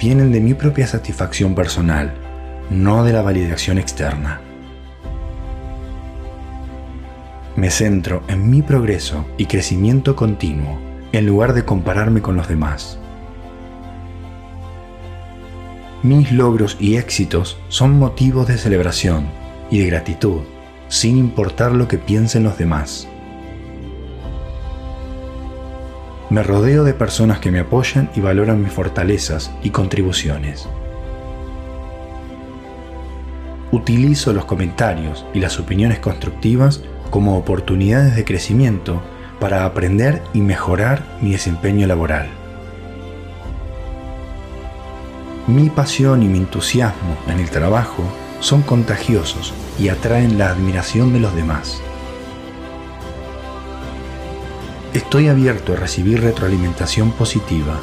vienen 0.00 0.32
de 0.32 0.40
mi 0.40 0.54
propia 0.54 0.88
satisfacción 0.88 1.54
personal, 1.54 2.12
no 2.70 3.04
de 3.04 3.12
la 3.12 3.22
validación 3.22 3.78
externa. 3.78 4.40
Me 7.54 7.70
centro 7.70 8.24
en 8.26 8.50
mi 8.50 8.62
progreso 8.62 9.26
y 9.36 9.46
crecimiento 9.46 10.16
continuo 10.16 10.80
en 11.12 11.26
lugar 11.26 11.52
de 11.52 11.64
compararme 11.64 12.22
con 12.22 12.36
los 12.36 12.48
demás. 12.48 12.98
Mis 16.02 16.32
logros 16.32 16.78
y 16.80 16.96
éxitos 16.96 17.58
son 17.68 17.98
motivos 17.98 18.48
de 18.48 18.56
celebración 18.56 19.26
y 19.70 19.80
de 19.80 19.86
gratitud, 19.86 20.40
sin 20.88 21.18
importar 21.18 21.72
lo 21.72 21.88
que 21.88 21.98
piensen 21.98 22.42
los 22.42 22.56
demás. 22.56 23.06
Me 26.30 26.42
rodeo 26.42 26.84
de 26.84 26.94
personas 26.94 27.40
que 27.40 27.50
me 27.50 27.58
apoyan 27.58 28.08
y 28.16 28.20
valoran 28.20 28.62
mis 28.62 28.72
fortalezas 28.72 29.50
y 29.62 29.68
contribuciones. 29.70 30.66
Utilizo 33.70 34.32
los 34.32 34.46
comentarios 34.46 35.26
y 35.34 35.40
las 35.40 35.60
opiniones 35.60 35.98
constructivas 35.98 36.82
como 37.10 37.36
oportunidades 37.36 38.16
de 38.16 38.24
crecimiento 38.24 39.02
para 39.38 39.66
aprender 39.66 40.22
y 40.32 40.40
mejorar 40.40 41.04
mi 41.20 41.32
desempeño 41.32 41.86
laboral. 41.86 42.39
Mi 45.50 45.68
pasión 45.68 46.22
y 46.22 46.28
mi 46.28 46.38
entusiasmo 46.38 47.16
en 47.26 47.40
el 47.40 47.50
trabajo 47.50 48.04
son 48.38 48.62
contagiosos 48.62 49.52
y 49.80 49.88
atraen 49.88 50.38
la 50.38 50.50
admiración 50.50 51.12
de 51.12 51.18
los 51.18 51.34
demás. 51.34 51.82
Estoy 54.94 55.26
abierto 55.26 55.72
a 55.72 55.76
recibir 55.76 56.20
retroalimentación 56.20 57.10
positiva, 57.10 57.80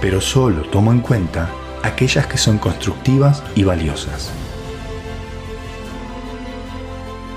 pero 0.00 0.20
solo 0.20 0.62
tomo 0.62 0.90
en 0.90 0.98
cuenta 1.02 1.50
aquellas 1.84 2.26
que 2.26 2.36
son 2.36 2.58
constructivas 2.58 3.44
y 3.54 3.62
valiosas. 3.62 4.32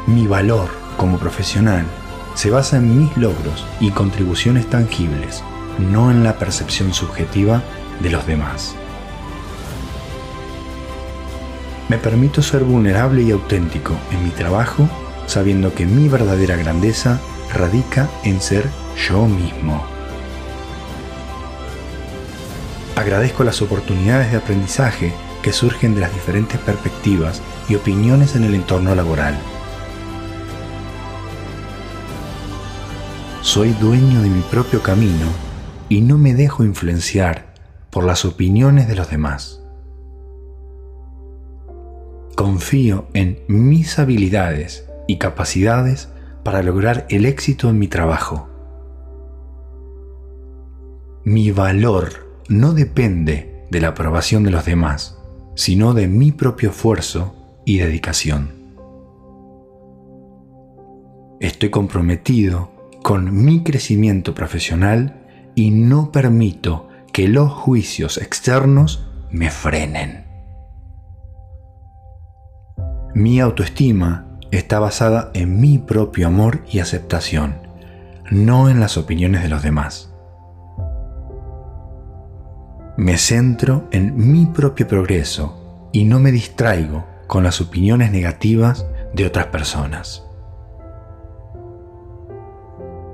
Mi 0.07 0.25
valor 0.25 0.69
como 0.97 1.19
profesional 1.19 1.85
se 2.33 2.49
basa 2.49 2.77
en 2.77 2.97
mis 2.97 3.15
logros 3.15 3.63
y 3.79 3.91
contribuciones 3.91 4.67
tangibles, 4.67 5.43
no 5.77 6.09
en 6.09 6.23
la 6.23 6.39
percepción 6.39 6.95
subjetiva 6.95 7.61
de 7.99 8.09
los 8.09 8.25
demás. 8.25 8.75
Me 11.89 11.97
permito 11.97 12.41
ser 12.41 12.63
vulnerable 12.63 13.23
y 13.23 13.31
auténtico 13.31 13.93
en 14.11 14.23
mi 14.23 14.29
trabajo, 14.31 14.89
sabiendo 15.25 15.73
que 15.73 15.85
mi 15.85 16.09
verdadera 16.09 16.55
grandeza 16.55 17.19
radica 17.53 18.09
en 18.23 18.41
ser 18.41 18.69
yo 19.07 19.25
mismo. 19.25 19.85
Agradezco 22.95 23.43
las 23.43 23.61
oportunidades 23.61 24.31
de 24.31 24.37
aprendizaje 24.37 25.13
que 25.41 25.53
surgen 25.53 25.95
de 25.95 26.01
las 26.01 26.13
diferentes 26.13 26.59
perspectivas 26.59 27.41
y 27.69 27.75
opiniones 27.75 28.35
en 28.35 28.43
el 28.43 28.55
entorno 28.55 28.95
laboral 28.95 29.37
Soy 33.47 33.69
dueño 33.69 34.21
de 34.21 34.29
mi 34.29 34.41
propio 34.41 34.83
camino 34.83 35.25
y 35.87 36.01
no 36.01 36.17
me 36.17 36.33
dejo 36.33 36.65
influenciar 36.65 37.53
por 37.89 38.03
las 38.03 38.25
opiniones 38.25 38.89
de 38.89 38.95
los 38.95 39.09
demás. 39.09 39.61
Confío 42.47 43.09
en 43.13 43.39
mis 43.49 43.99
habilidades 43.99 44.87
y 45.05 45.17
capacidades 45.17 46.07
para 46.45 46.63
lograr 46.63 47.05
el 47.09 47.25
éxito 47.25 47.69
en 47.69 47.77
mi 47.77 47.89
trabajo. 47.89 48.47
Mi 51.25 51.51
valor 51.51 52.25
no 52.47 52.71
depende 52.71 53.65
de 53.69 53.81
la 53.81 53.89
aprobación 53.89 54.43
de 54.43 54.51
los 54.51 54.63
demás, 54.63 55.19
sino 55.55 55.93
de 55.93 56.07
mi 56.07 56.31
propio 56.31 56.69
esfuerzo 56.69 57.35
y 57.65 57.79
dedicación. 57.79 58.53
Estoy 61.41 61.69
comprometido 61.69 62.71
con 63.03 63.43
mi 63.43 63.61
crecimiento 63.63 64.33
profesional 64.33 65.51
y 65.53 65.71
no 65.71 66.13
permito 66.13 66.87
que 67.11 67.27
los 67.27 67.51
juicios 67.51 68.17
externos 68.17 69.05
me 69.31 69.51
frenen. 69.51 70.26
Mi 73.17 73.39
autoestima 73.39 74.27
está 74.51 74.77
basada 74.77 75.31
en 75.33 75.59
mi 75.59 75.79
propio 75.79 76.27
amor 76.27 76.61
y 76.69 76.77
aceptación, 76.77 77.55
no 78.29 78.69
en 78.69 78.79
las 78.79 78.95
opiniones 78.95 79.41
de 79.41 79.49
los 79.49 79.63
demás. 79.63 80.13
Me 82.95 83.17
centro 83.17 83.87
en 83.89 84.31
mi 84.31 84.45
propio 84.45 84.87
progreso 84.87 85.89
y 85.91 86.05
no 86.05 86.19
me 86.19 86.31
distraigo 86.31 87.07
con 87.25 87.43
las 87.43 87.59
opiniones 87.59 88.11
negativas 88.11 88.85
de 89.15 89.25
otras 89.25 89.47
personas. 89.47 90.23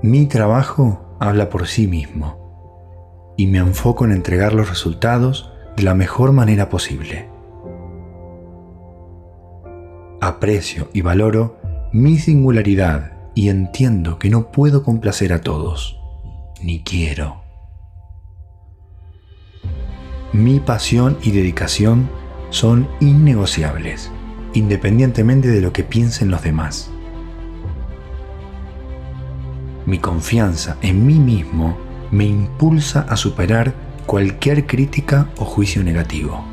Mi 0.01 0.25
trabajo 0.25 1.15
habla 1.21 1.47
por 1.47 1.65
sí 1.65 1.87
mismo 1.87 3.33
y 3.37 3.47
me 3.47 3.59
enfoco 3.59 4.03
en 4.03 4.11
entregar 4.11 4.51
los 4.51 4.67
resultados 4.67 5.53
de 5.77 5.83
la 5.83 5.93
mejor 5.93 6.33
manera 6.33 6.67
posible. 6.67 7.32
Aprecio 10.23 10.87
y 10.93 11.01
valoro 11.01 11.59
mi 11.91 12.17
singularidad 12.17 13.11
y 13.35 13.49
entiendo 13.49 14.19
que 14.19 14.29
no 14.29 14.53
puedo 14.53 14.81
complacer 14.81 15.33
a 15.33 15.41
todos, 15.41 15.99
ni 16.61 16.81
quiero. 16.81 17.41
Mi 20.31 20.61
pasión 20.61 21.17
y 21.23 21.31
dedicación 21.31 22.09
son 22.51 22.87
innegociables, 23.01 24.13
independientemente 24.53 25.49
de 25.49 25.59
lo 25.59 25.73
que 25.73 25.83
piensen 25.83 26.31
los 26.31 26.41
demás. 26.41 26.89
Mi 29.85 29.97
confianza 29.97 30.77
en 30.81 31.05
mí 31.05 31.15
mismo 31.15 31.77
me 32.11 32.23
impulsa 32.23 33.01
a 33.09 33.17
superar 33.17 33.73
cualquier 34.05 34.67
crítica 34.67 35.27
o 35.37 35.43
juicio 35.43 35.83
negativo. 35.83 36.52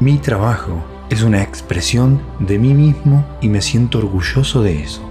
Mi 0.00 0.18
trabajo 0.18 0.82
es 1.08 1.22
una 1.22 1.42
expresión 1.42 2.20
de 2.40 2.58
mí 2.58 2.74
mismo 2.74 3.24
y 3.40 3.48
me 3.48 3.62
siento 3.62 3.98
orgulloso 3.98 4.62
de 4.62 4.82
eso. 4.82 5.08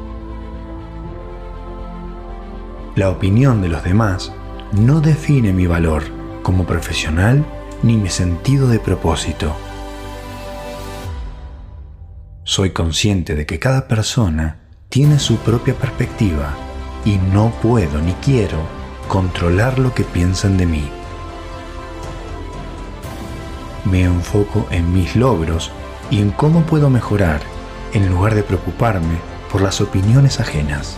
La 2.96 3.10
opinión 3.10 3.62
de 3.62 3.70
los 3.70 3.84
demás 3.84 4.34
no 4.74 5.00
define 5.00 5.54
mi 5.54 5.68
valor 5.68 6.04
como 6.44 6.66
profesional 6.66 7.46
ni 7.82 7.96
mi 7.96 8.10
sentido 8.10 8.68
de 8.68 8.80
propósito. 8.80 9.56
Soy 12.44 12.72
consciente 12.72 13.36
de 13.36 13.46
que 13.46 13.60
cada 13.60 13.88
persona 13.88 14.60
tiene 14.90 15.18
su 15.18 15.38
propia 15.38 15.76
perspectiva 15.76 16.54
y 17.06 17.16
no 17.32 17.54
puedo 17.62 18.02
ni 18.02 18.12
quiero 18.16 18.60
controlar 19.08 19.80
lo 19.80 19.94
que 19.94 20.04
piensan 20.04 20.58
de 20.58 20.66
mí. 20.66 21.03
Me 23.86 24.04
enfoco 24.04 24.68
en 24.72 24.94
mis 24.94 25.16
logros 25.16 25.72
y 26.10 26.20
en 26.20 26.32
cómo 26.32 26.62
puedo 26.62 26.90
mejorar 26.90 27.42
en 27.94 28.10
lugar 28.10 28.36
de 28.36 28.44
preocuparme 28.44 29.18
por 29.52 29.62
las 29.62 29.82
opiniones 29.82 30.40
ajenas. 30.40 30.98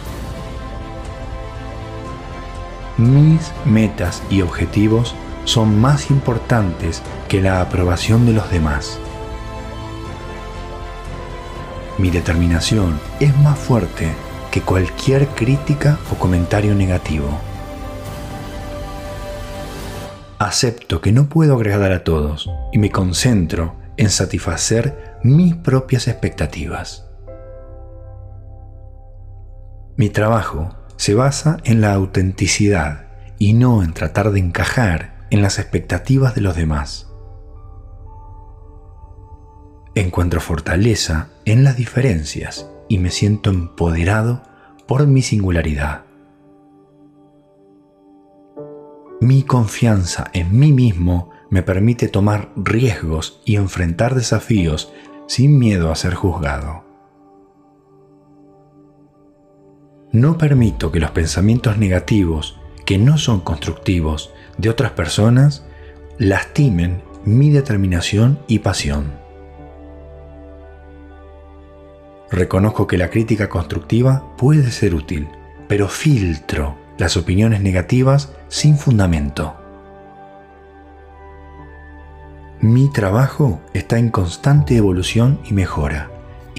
Mis 2.97 3.51
metas 3.65 4.23
y 4.29 4.41
objetivos 4.41 5.15
son 5.43 5.79
más 5.79 6.09
importantes 6.09 7.01
que 7.27 7.41
la 7.41 7.61
aprobación 7.61 8.25
de 8.25 8.33
los 8.33 8.49
demás. 8.49 8.99
Mi 11.97 12.09
determinación 12.09 12.99
es 13.19 13.37
más 13.39 13.57
fuerte 13.57 14.11
que 14.51 14.61
cualquier 14.61 15.27
crítica 15.27 15.97
o 16.11 16.15
comentario 16.15 16.75
negativo. 16.75 17.27
Acepto 20.45 21.01
que 21.01 21.11
no 21.11 21.27
puedo 21.27 21.55
agradar 21.55 21.91
a 21.91 22.03
todos 22.03 22.51
y 22.71 22.77
me 22.77 22.91
concentro 22.91 23.77
en 23.97 24.11
satisfacer 24.11 25.17
mis 25.23 25.55
propias 25.55 26.07
expectativas. 26.07 27.09
Mi 29.97 30.09
trabajo 30.11 30.75
se 30.97 31.15
basa 31.15 31.57
en 31.63 31.81
la 31.81 31.95
autenticidad 31.95 33.07
y 33.39 33.53
no 33.53 33.81
en 33.81 33.93
tratar 33.93 34.29
de 34.29 34.39
encajar 34.39 35.25
en 35.31 35.41
las 35.41 35.57
expectativas 35.57 36.35
de 36.35 36.41
los 36.41 36.55
demás. 36.55 37.09
Encuentro 39.95 40.41
fortaleza 40.41 41.29
en 41.45 41.63
las 41.63 41.75
diferencias 41.75 42.69
y 42.87 42.99
me 42.99 43.09
siento 43.09 43.49
empoderado 43.49 44.43
por 44.85 45.07
mi 45.07 45.23
singularidad. 45.23 46.04
Mi 49.21 49.43
confianza 49.43 50.29
en 50.33 50.59
mí 50.59 50.73
mismo 50.73 51.29
me 51.49 51.63
permite 51.63 52.09
tomar 52.09 52.51
riesgos 52.57 53.41
y 53.45 53.55
enfrentar 53.55 54.13
desafíos 54.13 54.91
sin 55.27 55.57
miedo 55.57 55.89
a 55.89 55.95
ser 55.95 56.13
juzgado. 56.15 56.83
No 60.11 60.37
permito 60.37 60.91
que 60.91 60.99
los 60.99 61.11
pensamientos 61.11 61.77
negativos, 61.77 62.59
que 62.85 62.97
no 62.97 63.17
son 63.17 63.39
constructivos, 63.39 64.33
de 64.57 64.69
otras 64.69 64.91
personas 64.91 65.65
lastimen 66.17 67.01
mi 67.23 67.49
determinación 67.51 68.39
y 68.47 68.59
pasión. 68.59 69.13
Reconozco 72.31 72.85
que 72.85 72.97
la 72.97 73.09
crítica 73.09 73.49
constructiva 73.49 74.35
puede 74.37 74.71
ser 74.71 74.93
útil, 74.93 75.29
pero 75.67 75.87
filtro 75.87 76.84
las 76.97 77.17
opiniones 77.17 77.61
negativas 77.61 78.31
sin 78.47 78.77
fundamento. 78.77 79.55
Mi 82.61 82.89
trabajo 82.89 83.61
está 83.73 83.99
en 83.99 84.09
constante 84.09 84.77
evolución 84.77 85.39
y 85.45 85.53
mejora, 85.53 86.09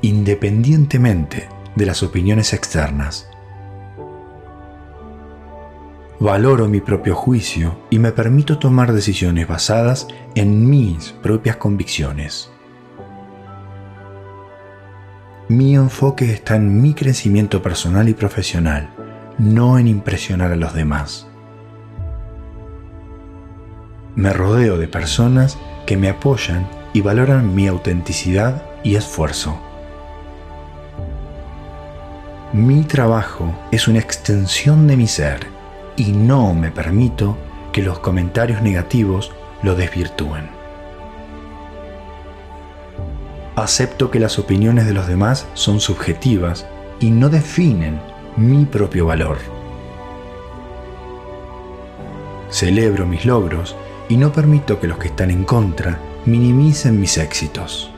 independientemente 0.02 1.48
de 1.74 1.86
las 1.86 2.02
opiniones 2.02 2.52
externas. 2.52 3.28
Valoro 6.18 6.66
mi 6.68 6.80
propio 6.80 7.14
juicio 7.14 7.78
y 7.90 7.98
me 7.98 8.12
permito 8.12 8.58
tomar 8.58 8.92
decisiones 8.92 9.48
basadas 9.48 10.08
en 10.34 10.68
mis 10.68 11.12
propias 11.22 11.56
convicciones. 11.56 12.50
Mi 15.48 15.76
enfoque 15.76 16.32
está 16.32 16.56
en 16.56 16.80
mi 16.80 16.94
crecimiento 16.94 17.62
personal 17.62 18.08
y 18.08 18.14
profesional, 18.14 18.95
no 19.38 19.78
en 19.78 19.86
impresionar 19.86 20.52
a 20.52 20.56
los 20.56 20.74
demás. 20.74 21.26
Me 24.14 24.32
rodeo 24.32 24.78
de 24.78 24.88
personas 24.88 25.58
que 25.84 25.96
me 25.96 26.08
apoyan 26.08 26.66
y 26.92 27.02
valoran 27.02 27.54
mi 27.54 27.66
autenticidad 27.66 28.62
y 28.82 28.96
esfuerzo. 28.96 29.60
Mi 32.52 32.82
trabajo 32.84 33.54
es 33.70 33.88
una 33.88 33.98
extensión 33.98 34.86
de 34.86 34.96
mi 34.96 35.06
ser 35.06 35.46
y 35.96 36.12
no 36.12 36.54
me 36.54 36.70
permito 36.70 37.36
que 37.72 37.82
los 37.82 37.98
comentarios 37.98 38.62
negativos 38.62 39.32
lo 39.62 39.74
desvirtúen. 39.74 40.48
Acepto 43.56 44.10
que 44.10 44.20
las 44.20 44.38
opiniones 44.38 44.86
de 44.86 44.94
los 44.94 45.06
demás 45.06 45.46
son 45.54 45.80
subjetivas 45.80 46.66
y 47.00 47.10
no 47.10 47.28
definen 47.28 48.00
mi 48.36 48.66
propio 48.66 49.06
valor. 49.06 49.38
Celebro 52.50 53.06
mis 53.06 53.24
logros 53.24 53.76
y 54.08 54.16
no 54.16 54.32
permito 54.32 54.78
que 54.78 54.86
los 54.86 54.98
que 54.98 55.08
están 55.08 55.30
en 55.30 55.44
contra 55.44 55.98
minimicen 56.26 57.00
mis 57.00 57.16
éxitos. 57.18 57.90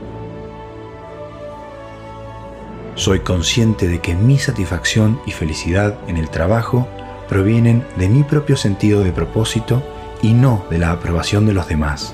Soy 2.95 3.19
consciente 3.19 3.87
de 3.87 3.99
que 3.99 4.15
mi 4.15 4.37
satisfacción 4.37 5.21
y 5.25 5.31
felicidad 5.31 5.97
en 6.07 6.17
el 6.17 6.29
trabajo 6.29 6.87
provienen 7.27 7.85
de 7.97 8.09
mi 8.09 8.23
propio 8.23 8.57
sentido 8.57 9.03
de 9.03 9.11
propósito 9.11 9.83
y 10.21 10.33
no 10.33 10.65
de 10.69 10.79
la 10.79 10.91
aprobación 10.91 11.45
de 11.45 11.53
los 11.53 11.67
demás. 11.67 12.13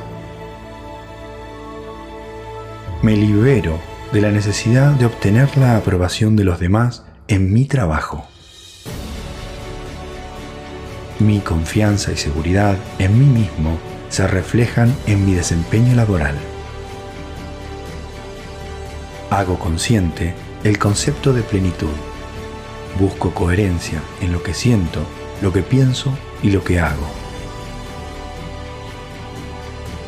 Me 3.02 3.16
libero 3.16 3.80
de 4.12 4.22
la 4.22 4.32
necesidad 4.32 4.92
de 4.92 5.06
obtener 5.06 5.58
la 5.58 5.78
aprobación 5.78 6.36
de 6.36 6.44
los 6.44 6.60
demás 6.60 7.05
en 7.28 7.54
mi 7.54 7.66
trabajo. 7.66 8.26
Mi 11.20 11.40
confianza 11.40 12.12
y 12.12 12.18
seguridad 12.18 12.78
en 13.00 13.18
mí 13.18 13.26
mismo 13.26 13.78
se 14.10 14.28
reflejan 14.28 14.96
en 15.08 15.26
mi 15.26 15.34
desempeño 15.34 15.96
laboral. 15.96 16.36
Hago 19.30 19.58
consciente 19.58 20.34
el 20.64 20.78
concepto 20.78 21.34
de 21.34 21.42
plenitud 21.42 21.90
Busco 23.00 23.34
coherencia 23.34 24.02
en 24.22 24.32
lo 24.32 24.42
que 24.42 24.54
siento, 24.54 25.02
lo 25.42 25.52
que 25.52 25.62
pienso 25.62 26.18
y 26.42 26.50
lo 26.52 26.64
que 26.64 26.80
hago. 26.80 27.06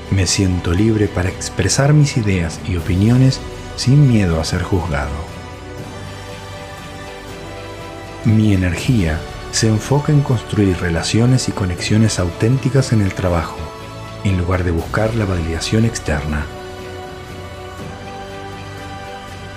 Me 0.09 0.25
siento 0.25 0.73
libre 0.73 1.09
para 1.09 1.27
expresar 1.27 1.91
mis 1.91 2.15
ideas 2.15 2.61
y 2.65 2.77
opiniones 2.77 3.41
sin 3.75 4.07
miedo 4.07 4.39
a 4.39 4.45
ser 4.45 4.63
juzgado. 4.63 5.36
Mi 8.27 8.53
energía 8.53 9.17
se 9.51 9.69
enfoca 9.69 10.11
en 10.11 10.19
construir 10.19 10.77
relaciones 10.81 11.47
y 11.47 11.53
conexiones 11.53 12.19
auténticas 12.19 12.91
en 12.91 13.01
el 13.01 13.13
trabajo, 13.13 13.55
en 14.25 14.37
lugar 14.37 14.65
de 14.65 14.71
buscar 14.71 15.15
la 15.15 15.23
validación 15.23 15.85
externa. 15.85 16.45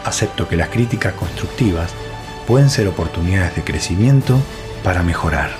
Acepto 0.05 0.47
que 0.47 0.57
las 0.57 0.69
críticas 0.69 1.15
constructivas 1.15 1.91
pueden 2.47 2.71
ser 2.71 2.87
oportunidades 2.87 3.57
de 3.57 3.65
crecimiento 3.65 4.39
para 4.85 5.03
mejorar. 5.03 5.51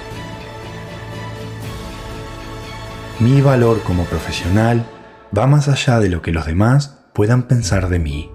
Mi 3.19 3.41
valor 3.41 3.83
como 3.83 4.05
profesional 4.05 4.87
va 5.37 5.49
más 5.49 5.67
allá 5.67 5.99
de 5.99 6.11
lo 6.11 6.23
que 6.23 6.31
los 6.31 6.47
demás 6.47 7.01
puedan 7.13 7.43
pensar 7.49 7.89
de 7.89 7.99
mí. 7.99 8.31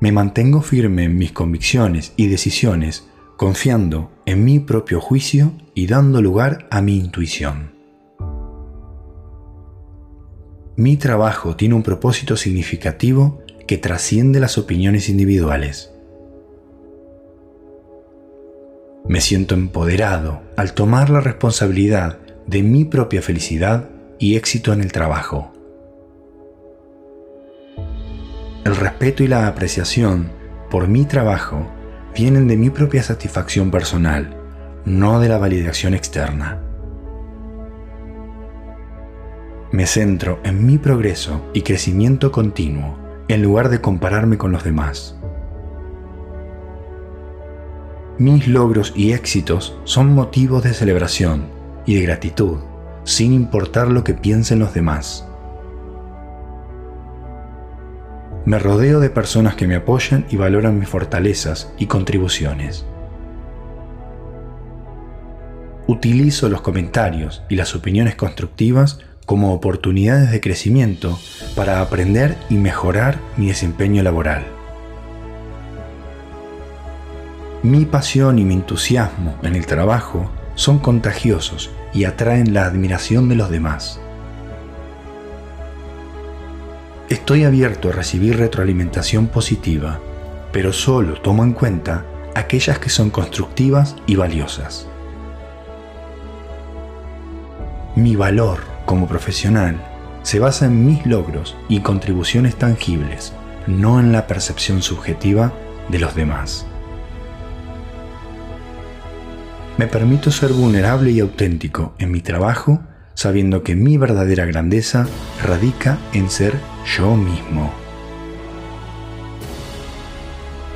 Me 0.00 0.12
mantengo 0.12 0.60
firme 0.62 1.04
en 1.04 1.18
mis 1.18 1.32
convicciones 1.32 2.12
y 2.16 2.28
decisiones, 2.28 3.08
confiando 3.36 4.12
en 4.26 4.44
mi 4.44 4.60
propio 4.60 5.00
juicio 5.00 5.52
y 5.74 5.88
dando 5.88 6.22
lugar 6.22 6.68
a 6.70 6.80
mi 6.80 6.96
intuición. 6.96 7.72
Mi 10.76 10.96
trabajo 10.96 11.56
tiene 11.56 11.74
un 11.74 11.82
propósito 11.82 12.36
significativo 12.36 13.42
que 13.66 13.78
trasciende 13.78 14.38
las 14.38 14.56
opiniones 14.56 15.08
individuales. 15.08 15.92
Me 19.08 19.20
siento 19.20 19.56
empoderado 19.56 20.42
al 20.56 20.74
tomar 20.74 21.10
la 21.10 21.20
responsabilidad 21.20 22.20
de 22.46 22.62
mi 22.62 22.84
propia 22.84 23.20
felicidad 23.20 23.88
y 24.20 24.36
éxito 24.36 24.72
en 24.72 24.80
el 24.80 24.92
trabajo. 24.92 25.52
El 28.68 28.76
respeto 28.76 29.22
y 29.22 29.28
la 29.28 29.46
apreciación 29.46 30.30
por 30.70 30.88
mi 30.88 31.06
trabajo 31.06 31.66
vienen 32.14 32.48
de 32.48 32.58
mi 32.58 32.68
propia 32.68 33.02
satisfacción 33.02 33.70
personal, 33.70 34.36
no 34.84 35.20
de 35.20 35.30
la 35.30 35.38
validación 35.38 35.94
externa. 35.94 36.60
Me 39.72 39.86
centro 39.86 40.38
en 40.44 40.66
mi 40.66 40.76
progreso 40.76 41.50
y 41.54 41.62
crecimiento 41.62 42.30
continuo 42.30 42.98
en 43.28 43.42
lugar 43.42 43.70
de 43.70 43.80
compararme 43.80 44.36
con 44.36 44.52
los 44.52 44.64
demás. 44.64 45.16
Mis 48.18 48.48
logros 48.48 48.92
y 48.94 49.12
éxitos 49.12 49.78
son 49.84 50.14
motivos 50.14 50.62
de 50.62 50.74
celebración 50.74 51.46
y 51.86 51.94
de 51.94 52.02
gratitud, 52.02 52.58
sin 53.04 53.32
importar 53.32 53.88
lo 53.88 54.04
que 54.04 54.12
piensen 54.12 54.58
los 54.58 54.74
demás. 54.74 55.26
Me 58.48 58.58
rodeo 58.58 58.98
de 58.98 59.10
personas 59.10 59.56
que 59.56 59.66
me 59.66 59.76
apoyan 59.76 60.24
y 60.30 60.36
valoran 60.36 60.78
mis 60.78 60.88
fortalezas 60.88 61.70
y 61.76 61.84
contribuciones. 61.84 62.86
Utilizo 65.86 66.48
los 66.48 66.62
comentarios 66.62 67.42
y 67.50 67.56
las 67.56 67.74
opiniones 67.74 68.14
constructivas 68.14 69.00
como 69.26 69.52
oportunidades 69.52 70.30
de 70.30 70.40
crecimiento 70.40 71.18
para 71.56 71.82
aprender 71.82 72.38
y 72.48 72.54
mejorar 72.54 73.18
mi 73.36 73.48
desempeño 73.48 74.02
laboral. 74.02 74.46
Mi 77.62 77.84
pasión 77.84 78.38
y 78.38 78.46
mi 78.46 78.54
entusiasmo 78.54 79.36
en 79.42 79.56
el 79.56 79.66
trabajo 79.66 80.30
son 80.54 80.78
contagiosos 80.78 81.70
y 81.92 82.04
atraen 82.04 82.54
la 82.54 82.64
admiración 82.64 83.28
de 83.28 83.34
los 83.34 83.50
demás. 83.50 84.00
Estoy 87.08 87.44
abierto 87.44 87.88
a 87.88 87.92
recibir 87.92 88.36
retroalimentación 88.36 89.28
positiva, 89.28 89.98
pero 90.52 90.74
solo 90.74 91.14
tomo 91.22 91.42
en 91.42 91.54
cuenta 91.54 92.04
aquellas 92.34 92.78
que 92.78 92.90
son 92.90 93.08
constructivas 93.08 93.96
y 94.06 94.16
valiosas. 94.16 94.86
Mi 97.96 98.14
valor 98.14 98.60
como 98.84 99.08
profesional 99.08 99.82
se 100.22 100.38
basa 100.38 100.66
en 100.66 100.84
mis 100.84 101.06
logros 101.06 101.56
y 101.70 101.80
contribuciones 101.80 102.56
tangibles, 102.56 103.32
no 103.66 104.00
en 104.00 104.12
la 104.12 104.26
percepción 104.26 104.82
subjetiva 104.82 105.54
de 105.88 106.00
los 106.00 106.14
demás. 106.14 106.66
Me 109.78 109.86
permito 109.86 110.30
ser 110.30 110.52
vulnerable 110.52 111.10
y 111.10 111.20
auténtico 111.20 111.94
en 111.98 112.10
mi 112.10 112.20
trabajo 112.20 112.80
sabiendo 113.14 113.64
que 113.64 113.74
mi 113.74 113.96
verdadera 113.96 114.44
grandeza 114.44 115.06
radica 115.42 115.98
en 116.12 116.30
ser 116.30 116.54
yo 116.96 117.16
mismo. 117.16 117.72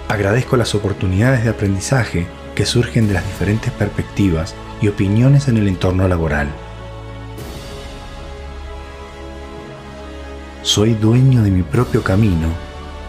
Agradezco 0.09 0.57
las 0.57 0.75
oportunidades 0.75 1.44
de 1.44 1.51
aprendizaje 1.51 2.27
que 2.55 2.66
surgen 2.66 3.09
de 3.09 3.14
las 3.14 3.25
diferentes 3.25 3.72
perspectivas 3.72 4.55
y 4.81 4.88
opiniones 4.88 5.48
en 5.48 5.57
el 5.57 5.68
entorno 5.68 6.07
laboral 6.09 6.48
Soy 10.62 10.94
dueño 10.94 11.42
de 11.42 11.51
mi 11.51 11.64
propio 11.64 12.05
camino 12.05 12.46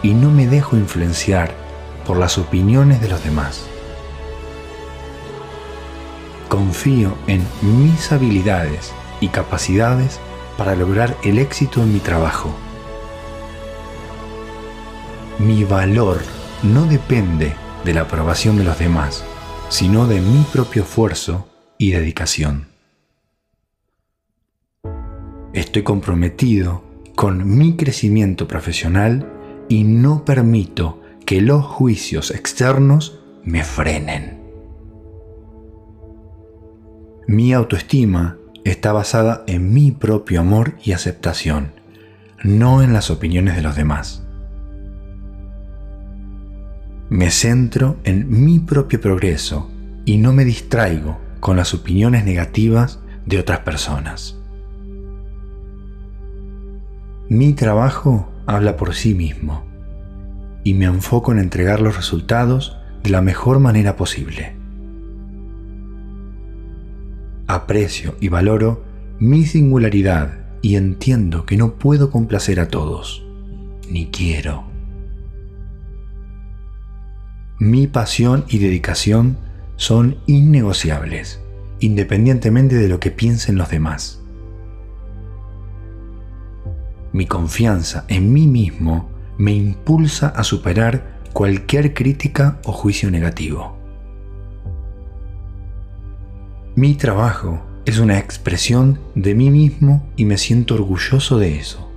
y 0.02 0.12
no 0.12 0.28
me 0.28 0.48
dejo 0.48 0.76
influenciar 0.76 1.54
por 2.04 2.18
las 2.18 2.36
opiniones 2.36 3.00
de 3.00 3.08
los 3.08 3.22
demás. 3.22 3.64
Confío 6.48 7.16
en 7.28 7.46
mis 7.62 8.10
habilidades 8.10 8.92
y 9.20 9.28
capacidades 9.28 10.18
para 10.58 10.74
lograr 10.74 11.16
el 11.22 11.38
éxito 11.38 11.80
en 11.80 11.94
mi 11.94 12.00
trabajo. 12.00 12.52
Mi 15.38 15.64
valor 15.64 16.18
no 16.62 16.86
depende 16.86 17.54
de 17.84 17.92
la 17.92 18.02
aprobación 18.02 18.56
de 18.56 18.64
los 18.64 18.78
demás, 18.78 19.24
sino 19.68 20.06
de 20.06 20.20
mi 20.20 20.44
propio 20.52 20.82
esfuerzo 20.82 21.48
y 21.76 21.90
dedicación. 21.90 22.68
Estoy 25.52 25.82
comprometido 25.82 26.84
con 27.16 27.58
mi 27.58 27.76
crecimiento 27.76 28.46
profesional 28.46 29.28
y 29.68 29.82
no 29.82 30.24
permito 30.24 31.02
que 31.26 31.40
los 31.40 31.64
juicios 31.64 32.30
externos 32.30 33.18
me 33.42 33.64
frenen. 33.64 34.40
Mi 37.26 37.52
autoestima 37.52 38.38
está 38.64 38.92
basada 38.92 39.42
en 39.46 39.74
mi 39.74 39.90
propio 39.90 40.40
amor 40.40 40.74
y 40.84 40.92
aceptación, 40.92 41.72
no 42.42 42.82
en 42.82 42.92
las 42.92 43.10
opiniones 43.10 43.56
de 43.56 43.62
los 43.62 43.74
demás. 43.74 44.23
Me 47.14 47.30
centro 47.30 47.98
en 48.02 48.28
mi 48.28 48.58
propio 48.58 49.00
progreso 49.00 49.70
y 50.04 50.18
no 50.18 50.32
me 50.32 50.44
distraigo 50.44 51.16
con 51.38 51.56
las 51.56 51.72
opiniones 51.72 52.24
negativas 52.24 52.98
de 53.24 53.38
otras 53.38 53.60
personas. 53.60 54.36
Mi 57.28 57.52
trabajo 57.52 58.32
habla 58.46 58.76
por 58.76 58.96
sí 58.96 59.14
mismo 59.14 59.64
y 60.64 60.74
me 60.74 60.86
enfoco 60.86 61.30
en 61.30 61.38
entregar 61.38 61.80
los 61.80 61.94
resultados 61.94 62.76
de 63.04 63.10
la 63.10 63.22
mejor 63.22 63.60
manera 63.60 63.94
posible. 63.94 64.56
Aprecio 67.46 68.16
y 68.18 68.28
valoro 68.28 68.82
mi 69.20 69.46
singularidad 69.46 70.48
y 70.62 70.74
entiendo 70.74 71.46
que 71.46 71.56
no 71.56 71.74
puedo 71.74 72.10
complacer 72.10 72.58
a 72.58 72.66
todos, 72.66 73.24
ni 73.88 74.08
quiero. 74.10 74.73
Mi 77.58 77.86
pasión 77.86 78.44
y 78.48 78.58
dedicación 78.58 79.38
son 79.76 80.16
innegociables, 80.26 81.40
independientemente 81.80 82.76
de 82.76 82.88
lo 82.88 83.00
que 83.00 83.10
piensen 83.10 83.56
los 83.56 83.70
demás 83.70 84.24
mi 87.14 87.26
confianza 87.26 88.04
en 88.08 88.32
mí 88.32 88.48
mismo 88.48 89.08
me 89.38 89.52
impulsa 89.52 90.30
a 90.30 90.42
superar 90.42 91.20
cualquier 91.32 91.94
crítica 91.94 92.58
o 92.64 92.72
juicio 92.72 93.08
negativo. 93.08 93.78
Mi 96.74 96.96
trabajo 96.96 97.62
es 97.84 98.00
una 98.00 98.18
expresión 98.18 98.98
de 99.14 99.36
mí 99.36 99.48
mismo 99.52 100.04
y 100.16 100.24
me 100.24 100.38
siento 100.38 100.74
orgulloso 100.74 101.38
de 101.38 101.56
eso. 101.56 101.88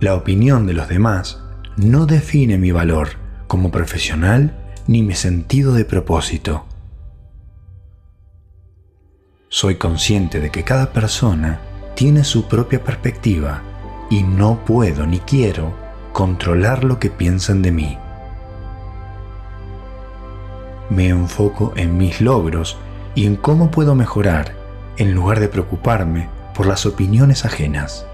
La 0.00 0.14
opinión 0.14 0.66
de 0.66 0.72
los 0.72 0.88
demás 0.88 1.41
no 1.76 2.06
define 2.06 2.58
mi 2.58 2.70
valor 2.70 3.10
como 3.46 3.70
profesional 3.70 4.54
ni 4.86 5.02
mi 5.02 5.14
sentido 5.14 5.74
de 5.74 5.84
propósito. 5.84 6.66
Soy 9.48 9.76
consciente 9.76 10.40
de 10.40 10.50
que 10.50 10.64
cada 10.64 10.92
persona 10.92 11.60
tiene 11.94 12.24
su 12.24 12.48
propia 12.48 12.82
perspectiva 12.82 13.62
y 14.10 14.22
no 14.22 14.64
puedo 14.64 15.06
ni 15.06 15.18
quiero 15.20 15.74
controlar 16.12 16.84
lo 16.84 16.98
que 16.98 17.10
piensan 17.10 17.62
de 17.62 17.72
mí. 17.72 17.98
Me 20.90 21.08
enfoco 21.08 21.72
en 21.76 21.96
mis 21.96 22.20
logros 22.20 22.76
y 23.14 23.26
en 23.26 23.36
cómo 23.36 23.70
puedo 23.70 23.94
mejorar 23.94 24.54
en 24.98 25.14
lugar 25.14 25.40
de 25.40 25.48
preocuparme 25.48 26.28
por 26.54 26.66
las 26.66 26.84
opiniones 26.84 27.46
ajenas. 27.46 28.06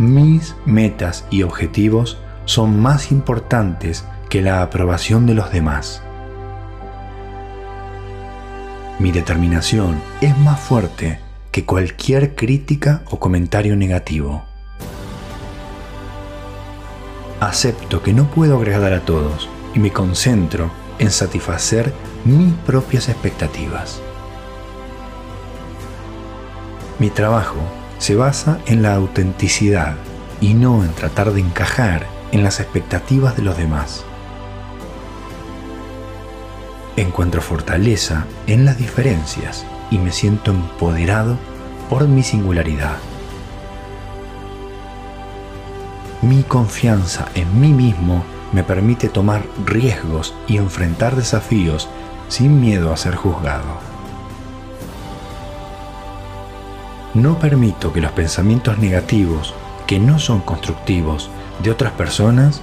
Mis 0.00 0.56
metas 0.64 1.26
y 1.28 1.42
objetivos 1.42 2.16
son 2.46 2.80
más 2.80 3.12
importantes 3.12 4.06
que 4.30 4.40
la 4.40 4.62
aprobación 4.62 5.26
de 5.26 5.34
los 5.34 5.52
demás. 5.52 6.02
Mi 8.98 9.12
determinación 9.12 10.00
es 10.22 10.38
más 10.38 10.58
fuerte 10.58 11.20
que 11.52 11.66
cualquier 11.66 12.34
crítica 12.34 13.02
o 13.10 13.20
comentario 13.20 13.76
negativo. 13.76 14.42
Acepto 17.38 18.02
que 18.02 18.14
no 18.14 18.24
puedo 18.30 18.56
agradar 18.56 18.94
a 18.94 19.00
todos 19.00 19.50
y 19.74 19.80
me 19.80 19.92
concentro 19.92 20.70
en 20.98 21.10
satisfacer 21.10 21.92
mis 22.24 22.54
propias 22.64 23.10
expectativas. 23.10 24.00
Mi 26.98 27.10
trabajo 27.10 27.79
se 28.00 28.16
basa 28.16 28.58
en 28.66 28.82
la 28.82 28.94
autenticidad 28.94 29.94
y 30.40 30.54
no 30.54 30.82
en 30.82 30.90
tratar 30.94 31.32
de 31.32 31.40
encajar 31.40 32.06
en 32.32 32.42
las 32.42 32.58
expectativas 32.58 33.36
de 33.36 33.42
los 33.42 33.58
demás. 33.58 34.04
Encuentro 36.96 37.42
fortaleza 37.42 38.24
en 38.46 38.64
las 38.64 38.78
diferencias 38.78 39.66
y 39.90 39.98
me 39.98 40.12
siento 40.12 40.50
empoderado 40.50 41.36
por 41.90 42.08
mi 42.08 42.22
singularidad. 42.22 42.96
Mi 46.22 46.42
confianza 46.42 47.28
en 47.34 47.60
mí 47.60 47.72
mismo 47.72 48.24
me 48.52 48.64
permite 48.64 49.10
tomar 49.10 49.42
riesgos 49.66 50.34
y 50.48 50.56
enfrentar 50.56 51.16
desafíos 51.16 51.90
sin 52.28 52.60
miedo 52.60 52.94
a 52.94 52.96
ser 52.96 53.14
juzgado. 53.14 53.89
No 57.14 57.38
permito 57.38 57.92
que 57.92 58.00
los 58.00 58.12
pensamientos 58.12 58.78
negativos, 58.78 59.54
que 59.86 59.98
no 59.98 60.18
son 60.18 60.40
constructivos, 60.40 61.28
de 61.62 61.70
otras 61.70 61.92
personas 61.92 62.60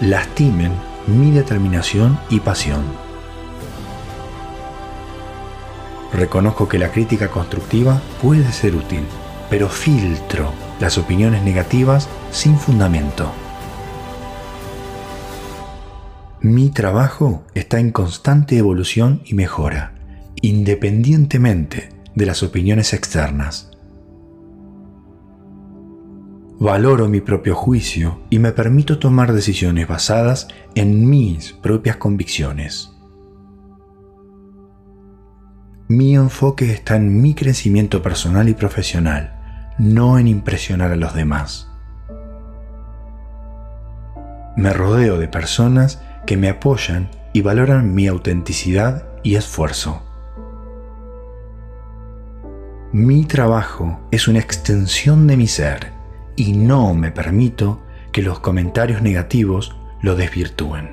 lastimen 0.00 0.72
mi 1.06 1.30
determinación 1.32 2.18
y 2.30 2.40
pasión. 2.40 2.84
Reconozco 6.12 6.68
que 6.68 6.78
la 6.78 6.90
crítica 6.92 7.28
constructiva 7.28 8.00
puede 8.22 8.50
ser 8.52 8.74
útil, 8.74 9.04
pero 9.48 9.68
filtro 9.68 10.52
las 10.80 10.96
opiniones 10.98 11.42
negativas 11.42 12.08
sin 12.30 12.56
fundamento. 12.58 13.30
Mi 16.40 16.70
trabajo 16.70 17.42
está 17.54 17.80
en 17.80 17.90
constante 17.90 18.56
evolución 18.56 19.20
y 19.24 19.34
mejora, 19.34 19.92
independientemente 20.40 21.90
de 22.14 22.26
las 22.26 22.42
opiniones 22.42 22.92
externas. 22.92 23.69
Valoro 26.62 27.08
mi 27.08 27.22
propio 27.22 27.54
juicio 27.54 28.20
y 28.28 28.38
me 28.38 28.52
permito 28.52 28.98
tomar 28.98 29.32
decisiones 29.32 29.88
basadas 29.88 30.46
en 30.74 31.08
mis 31.08 31.54
propias 31.54 31.96
convicciones. 31.96 32.94
Mi 35.88 36.14
enfoque 36.14 36.70
está 36.70 36.96
en 36.96 37.22
mi 37.22 37.32
crecimiento 37.32 38.02
personal 38.02 38.50
y 38.50 38.52
profesional, 38.52 39.72
no 39.78 40.18
en 40.18 40.28
impresionar 40.28 40.92
a 40.92 40.96
los 40.96 41.14
demás. 41.14 41.72
Me 44.54 44.74
rodeo 44.74 45.18
de 45.18 45.28
personas 45.28 46.02
que 46.26 46.36
me 46.36 46.50
apoyan 46.50 47.08
y 47.32 47.40
valoran 47.40 47.94
mi 47.94 48.06
autenticidad 48.06 49.06
y 49.22 49.36
esfuerzo. 49.36 50.02
Mi 52.92 53.24
trabajo 53.24 53.98
es 54.10 54.28
una 54.28 54.40
extensión 54.40 55.26
de 55.26 55.38
mi 55.38 55.46
ser 55.46 55.99
y 56.40 56.54
no 56.54 56.94
me 56.94 57.10
permito 57.10 57.82
que 58.12 58.22
los 58.22 58.40
comentarios 58.40 59.02
negativos 59.02 59.76
lo 60.00 60.16
desvirtúen. 60.16 60.92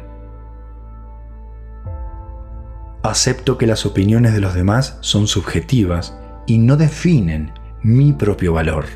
Acepto 3.01 3.57
que 3.57 3.65
las 3.65 3.85
opiniones 3.85 4.33
de 4.33 4.41
los 4.41 4.53
demás 4.53 4.97
son 4.99 5.25
subjetivas 5.25 6.19
y 6.47 6.57
no 6.57 6.75
definen 6.75 7.53
mi 7.81 8.11
propio 8.11 8.51
valor. 8.51 8.87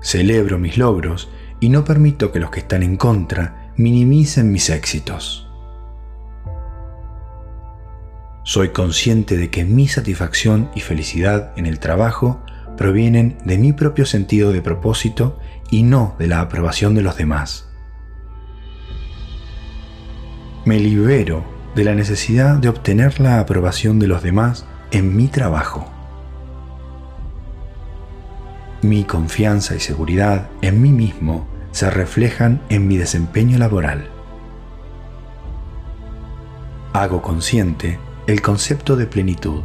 Celebro 0.00 0.58
mis 0.58 0.78
logros 0.78 1.30
y 1.60 1.68
no 1.68 1.84
permito 1.84 2.32
que 2.32 2.40
los 2.40 2.50
que 2.50 2.60
están 2.60 2.82
en 2.82 2.96
contra 2.96 3.70
minimicen 3.76 4.50
mis 4.50 4.70
éxitos. 4.70 5.46
Soy 8.44 8.70
consciente 8.70 9.36
de 9.36 9.50
que 9.50 9.66
mi 9.66 9.88
satisfacción 9.88 10.70
y 10.74 10.80
felicidad 10.80 11.52
en 11.58 11.66
el 11.66 11.80
trabajo 11.80 12.40
provienen 12.82 13.38
de 13.44 13.58
mi 13.58 13.72
propio 13.72 14.04
sentido 14.06 14.50
de 14.50 14.60
propósito 14.60 15.38
y 15.70 15.84
no 15.84 16.16
de 16.18 16.26
la 16.26 16.40
aprobación 16.40 16.96
de 16.96 17.02
los 17.02 17.16
demás. 17.16 17.68
Me 20.64 20.80
libero 20.80 21.44
de 21.76 21.84
la 21.84 21.94
necesidad 21.94 22.56
de 22.56 22.68
obtener 22.68 23.20
la 23.20 23.38
aprobación 23.38 24.00
de 24.00 24.08
los 24.08 24.24
demás 24.24 24.66
en 24.90 25.14
mi 25.14 25.28
trabajo. 25.28 25.88
Mi 28.82 29.04
confianza 29.04 29.76
y 29.76 29.78
seguridad 29.78 30.50
en 30.60 30.82
mí 30.82 30.90
mismo 30.90 31.46
se 31.70 31.88
reflejan 31.88 32.62
en 32.68 32.88
mi 32.88 32.96
desempeño 32.96 33.58
laboral. 33.58 34.08
Hago 36.94 37.22
consciente 37.22 38.00
el 38.26 38.42
concepto 38.42 38.96
de 38.96 39.06
plenitud. 39.06 39.62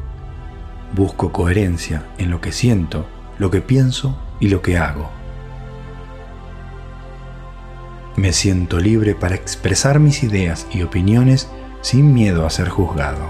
Busco 0.94 1.32
coherencia 1.32 2.06
en 2.18 2.32
lo 2.32 2.42
que 2.42 2.52
siento, 2.52 3.06
lo 3.38 3.52
que 3.52 3.62
pienso 3.62 4.18
y 4.40 4.50
lo 4.50 4.62
que 4.62 4.78
hago. 4.78 5.10
Me 8.16 8.34
siento 8.34 8.80
libre 8.80 9.14
para 9.14 9.36
expresar 9.36 10.00
mis 10.00 10.24
ideas 10.24 10.66
y 10.72 10.82
opiniones 10.82 11.50
sin 11.82 12.14
miedo 12.14 12.46
a 12.46 12.50
ser 12.50 12.70
juzgado. 12.70 13.26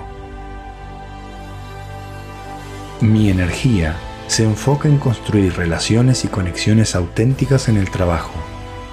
Mi 3.01 3.29
energía 3.29 3.95
se 4.27 4.43
enfoca 4.43 4.87
en 4.87 4.97
construir 4.97 5.55
relaciones 5.55 6.25
y 6.25 6.27
conexiones 6.27 6.95
auténticas 6.95 7.69
en 7.69 7.77
el 7.77 7.89
trabajo, 7.89 8.33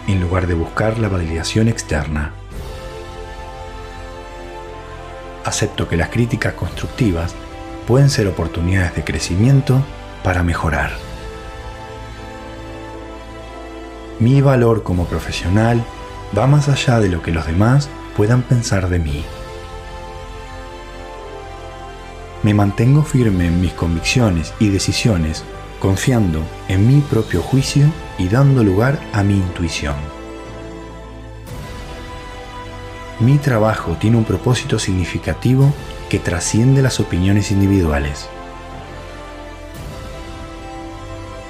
en 0.09 0.21
lugar 0.21 0.47
de 0.47 0.55
buscar 0.55 0.99
la 0.99 1.09
validación 1.09 1.69
externa. 1.69 2.33
Acepto 5.45 5.89
que 5.89 5.97
las 5.97 6.09
críticas 6.09 6.55
constructivas 6.55 7.35
pueden 7.87 8.11
ser 8.11 8.27
oportunidades 8.27 8.95
de 8.95 9.05
crecimiento 9.05 9.83
para 10.23 10.43
mejorar. 10.43 10.91
Mi 14.19 14.41
valor 14.41 14.83
como 14.83 15.07
profesional 15.07 15.85
va 16.37 16.47
más 16.47 16.69
allá 16.69 17.01
de 17.01 17.09
lo 17.09 17.23
que 17.23 17.33
los 17.33 17.47
demás 17.47 17.89
puedan 18.17 18.43
pensar 18.43 18.89
de 18.89 18.99
mí. 18.99 19.25
Me 22.43 22.55
mantengo 22.55 23.03
firme 23.03 23.47
en 23.47 23.61
mis 23.61 23.73
convicciones 23.73 24.53
y 24.61 24.69
decisiones, 24.69 25.45
confiando 25.81 26.43
en 26.69 26.87
mi 26.87 27.01
propio 27.01 27.43
juicio 27.43 27.87
y 28.19 28.29
dando 28.29 28.63
lugar 28.63 28.99
a 29.13 29.23
mi 29.23 29.35
intuición. 29.35 29.97
Mi 33.21 33.39
trabajo 33.39 33.97
tiene 33.99 34.17
un 34.17 34.25
propósito 34.25 34.79
significativo 34.79 35.73
que 36.15 36.21
trasciende 36.21 36.81
las 36.81 37.01
opiniones 37.01 37.51
individuales. 37.51 38.29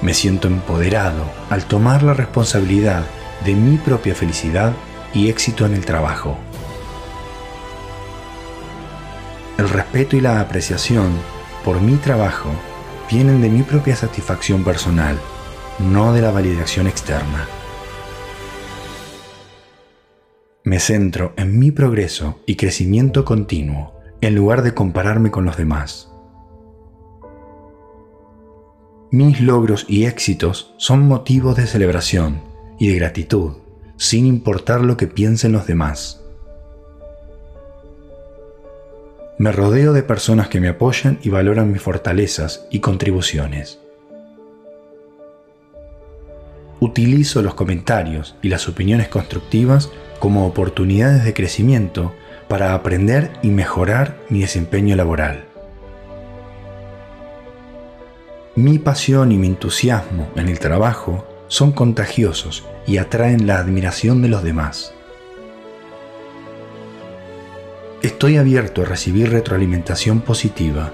Me 0.01 0.15
siento 0.15 0.47
empoderado 0.47 1.23
al 1.51 1.65
tomar 1.65 2.01
la 2.01 2.15
responsabilidad 2.15 3.05
de 3.45 3.53
mi 3.53 3.77
propia 3.77 4.15
felicidad 4.15 4.73
y 5.13 5.29
éxito 5.29 5.67
en 5.67 5.75
el 5.75 5.85
trabajo. 5.85 6.39
El 9.59 9.69
respeto 9.69 10.17
y 10.17 10.21
la 10.21 10.41
apreciación 10.41 11.11
por 11.63 11.79
mi 11.79 11.97
trabajo 11.97 12.49
vienen 13.07 13.43
de 13.43 13.49
mi 13.49 13.61
propia 13.61 13.95
satisfacción 13.95 14.63
personal, 14.63 15.19
no 15.77 16.11
de 16.11 16.23
la 16.23 16.31
validación 16.31 16.87
externa. 16.87 17.47
Me 20.63 20.79
centro 20.79 21.35
en 21.37 21.59
mi 21.59 21.69
progreso 21.69 22.39
y 22.47 22.55
crecimiento 22.55 23.23
continuo 23.25 23.94
en 24.25 24.33
lugar 24.33 24.63
de 24.63 24.73
compararme 24.73 25.29
con 25.29 25.45
los 25.45 25.55
demás. 25.55 26.11
Mis 29.11 29.39
logros 29.39 29.85
y 29.87 30.05
éxitos 30.05 30.73
son 30.77 31.07
motivos 31.07 31.55
de 31.55 31.67
celebración 31.67 32.41
y 32.79 32.87
de 32.87 32.95
gratitud, 32.95 33.57
sin 33.97 34.25
importar 34.25 34.81
lo 34.81 34.97
que 34.97 35.05
piensen 35.05 35.51
los 35.51 35.67
demás. 35.67 36.23
Me 39.37 39.51
rodeo 39.51 39.93
de 39.93 40.01
personas 40.01 40.47
que 40.47 40.59
me 40.59 40.69
apoyan 40.69 41.19
y 41.21 41.29
valoran 41.29 41.71
mis 41.71 41.83
fortalezas 41.83 42.65
y 42.71 42.79
contribuciones. 42.79 43.79
Utilizo 46.79 47.43
los 47.43 47.53
comentarios 47.53 48.35
y 48.41 48.49
las 48.49 48.67
opiniones 48.67 49.07
constructivas 49.07 49.91
como 50.19 50.47
oportunidades 50.47 51.23
de 51.23 51.33
crecimiento 51.35 52.11
para 52.47 52.73
aprender 52.73 53.31
y 53.41 53.49
mejorar 53.49 54.17
mi 54.29 54.41
desempeño 54.41 54.95
laboral. 54.95 55.45
Mi 58.55 58.79
pasión 58.79 59.31
y 59.31 59.37
mi 59.37 59.47
entusiasmo 59.47 60.29
en 60.35 60.47
el 60.47 60.59
trabajo 60.59 61.27
son 61.47 61.71
contagiosos 61.71 62.63
y 62.87 62.97
atraen 62.97 63.47
la 63.47 63.57
admiración 63.59 64.21
de 64.21 64.29
los 64.29 64.43
demás. 64.43 64.93
Estoy 68.01 68.37
abierto 68.37 68.83
a 68.83 68.85
recibir 68.85 69.31
retroalimentación 69.31 70.21
positiva, 70.21 70.93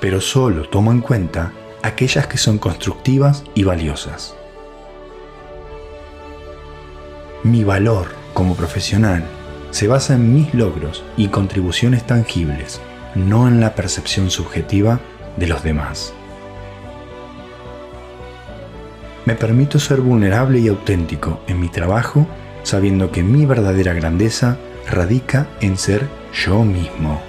pero 0.00 0.20
solo 0.20 0.68
tomo 0.68 0.92
en 0.92 1.00
cuenta 1.00 1.52
aquellas 1.82 2.26
que 2.26 2.38
son 2.38 2.58
constructivas 2.58 3.44
y 3.54 3.64
valiosas. 3.64 4.34
Mi 7.42 7.64
valor 7.64 8.08
como 8.34 8.54
profesional 8.54 9.24
se 9.70 9.88
basa 9.88 10.14
en 10.14 10.34
mis 10.34 10.52
logros 10.54 11.04
y 11.16 11.28
contribuciones 11.28 12.06
tangibles, 12.06 12.80
no 13.14 13.48
en 13.48 13.60
la 13.60 13.74
percepción 13.74 14.30
subjetiva 14.30 15.00
de 15.36 15.46
los 15.46 15.62
demás. 15.62 16.12
Me 19.24 19.34
permito 19.34 19.78
ser 19.78 20.00
vulnerable 20.00 20.58
y 20.58 20.68
auténtico 20.68 21.40
en 21.46 21.60
mi 21.60 21.68
trabajo 21.68 22.26
sabiendo 22.62 23.10
que 23.10 23.22
mi 23.22 23.46
verdadera 23.46 23.92
grandeza 23.92 24.56
radica 24.88 25.46
en 25.60 25.76
ser 25.76 26.08
yo 26.32 26.64
mismo. 26.64 27.20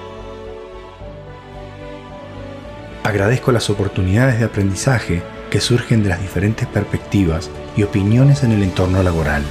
Agradezco 3.04 3.52
las 3.52 3.70
oportunidades 3.70 4.40
de 4.40 4.46
aprendizaje 4.46 5.24
que 5.50 5.60
surgen 5.60 6.04
de 6.04 6.10
las 6.10 6.22
diferentes 6.22 6.68
perspectivas 6.68 7.50
y 7.76 7.84
opiniones 7.84 8.44
en 8.44 8.52
el 8.52 8.64
entorno 8.64 9.04
laboral. 9.04 9.44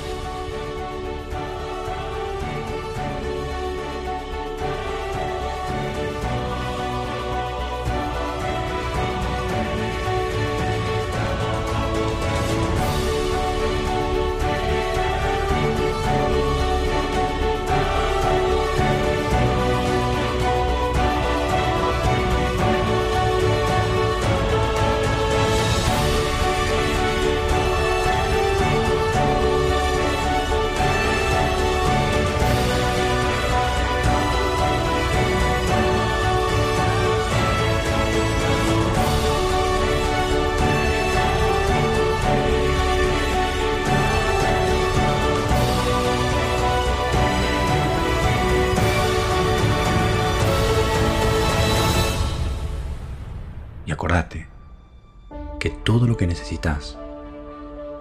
Necesitas 56.31 56.97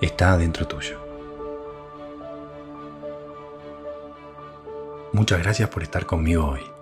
está 0.01 0.33
adentro 0.33 0.67
tuyo. 0.67 0.99
Muchas 5.11 5.39
gracias 5.41 5.67
por 5.69 5.81
estar 5.81 6.05
conmigo 6.05 6.45
hoy. 6.45 6.78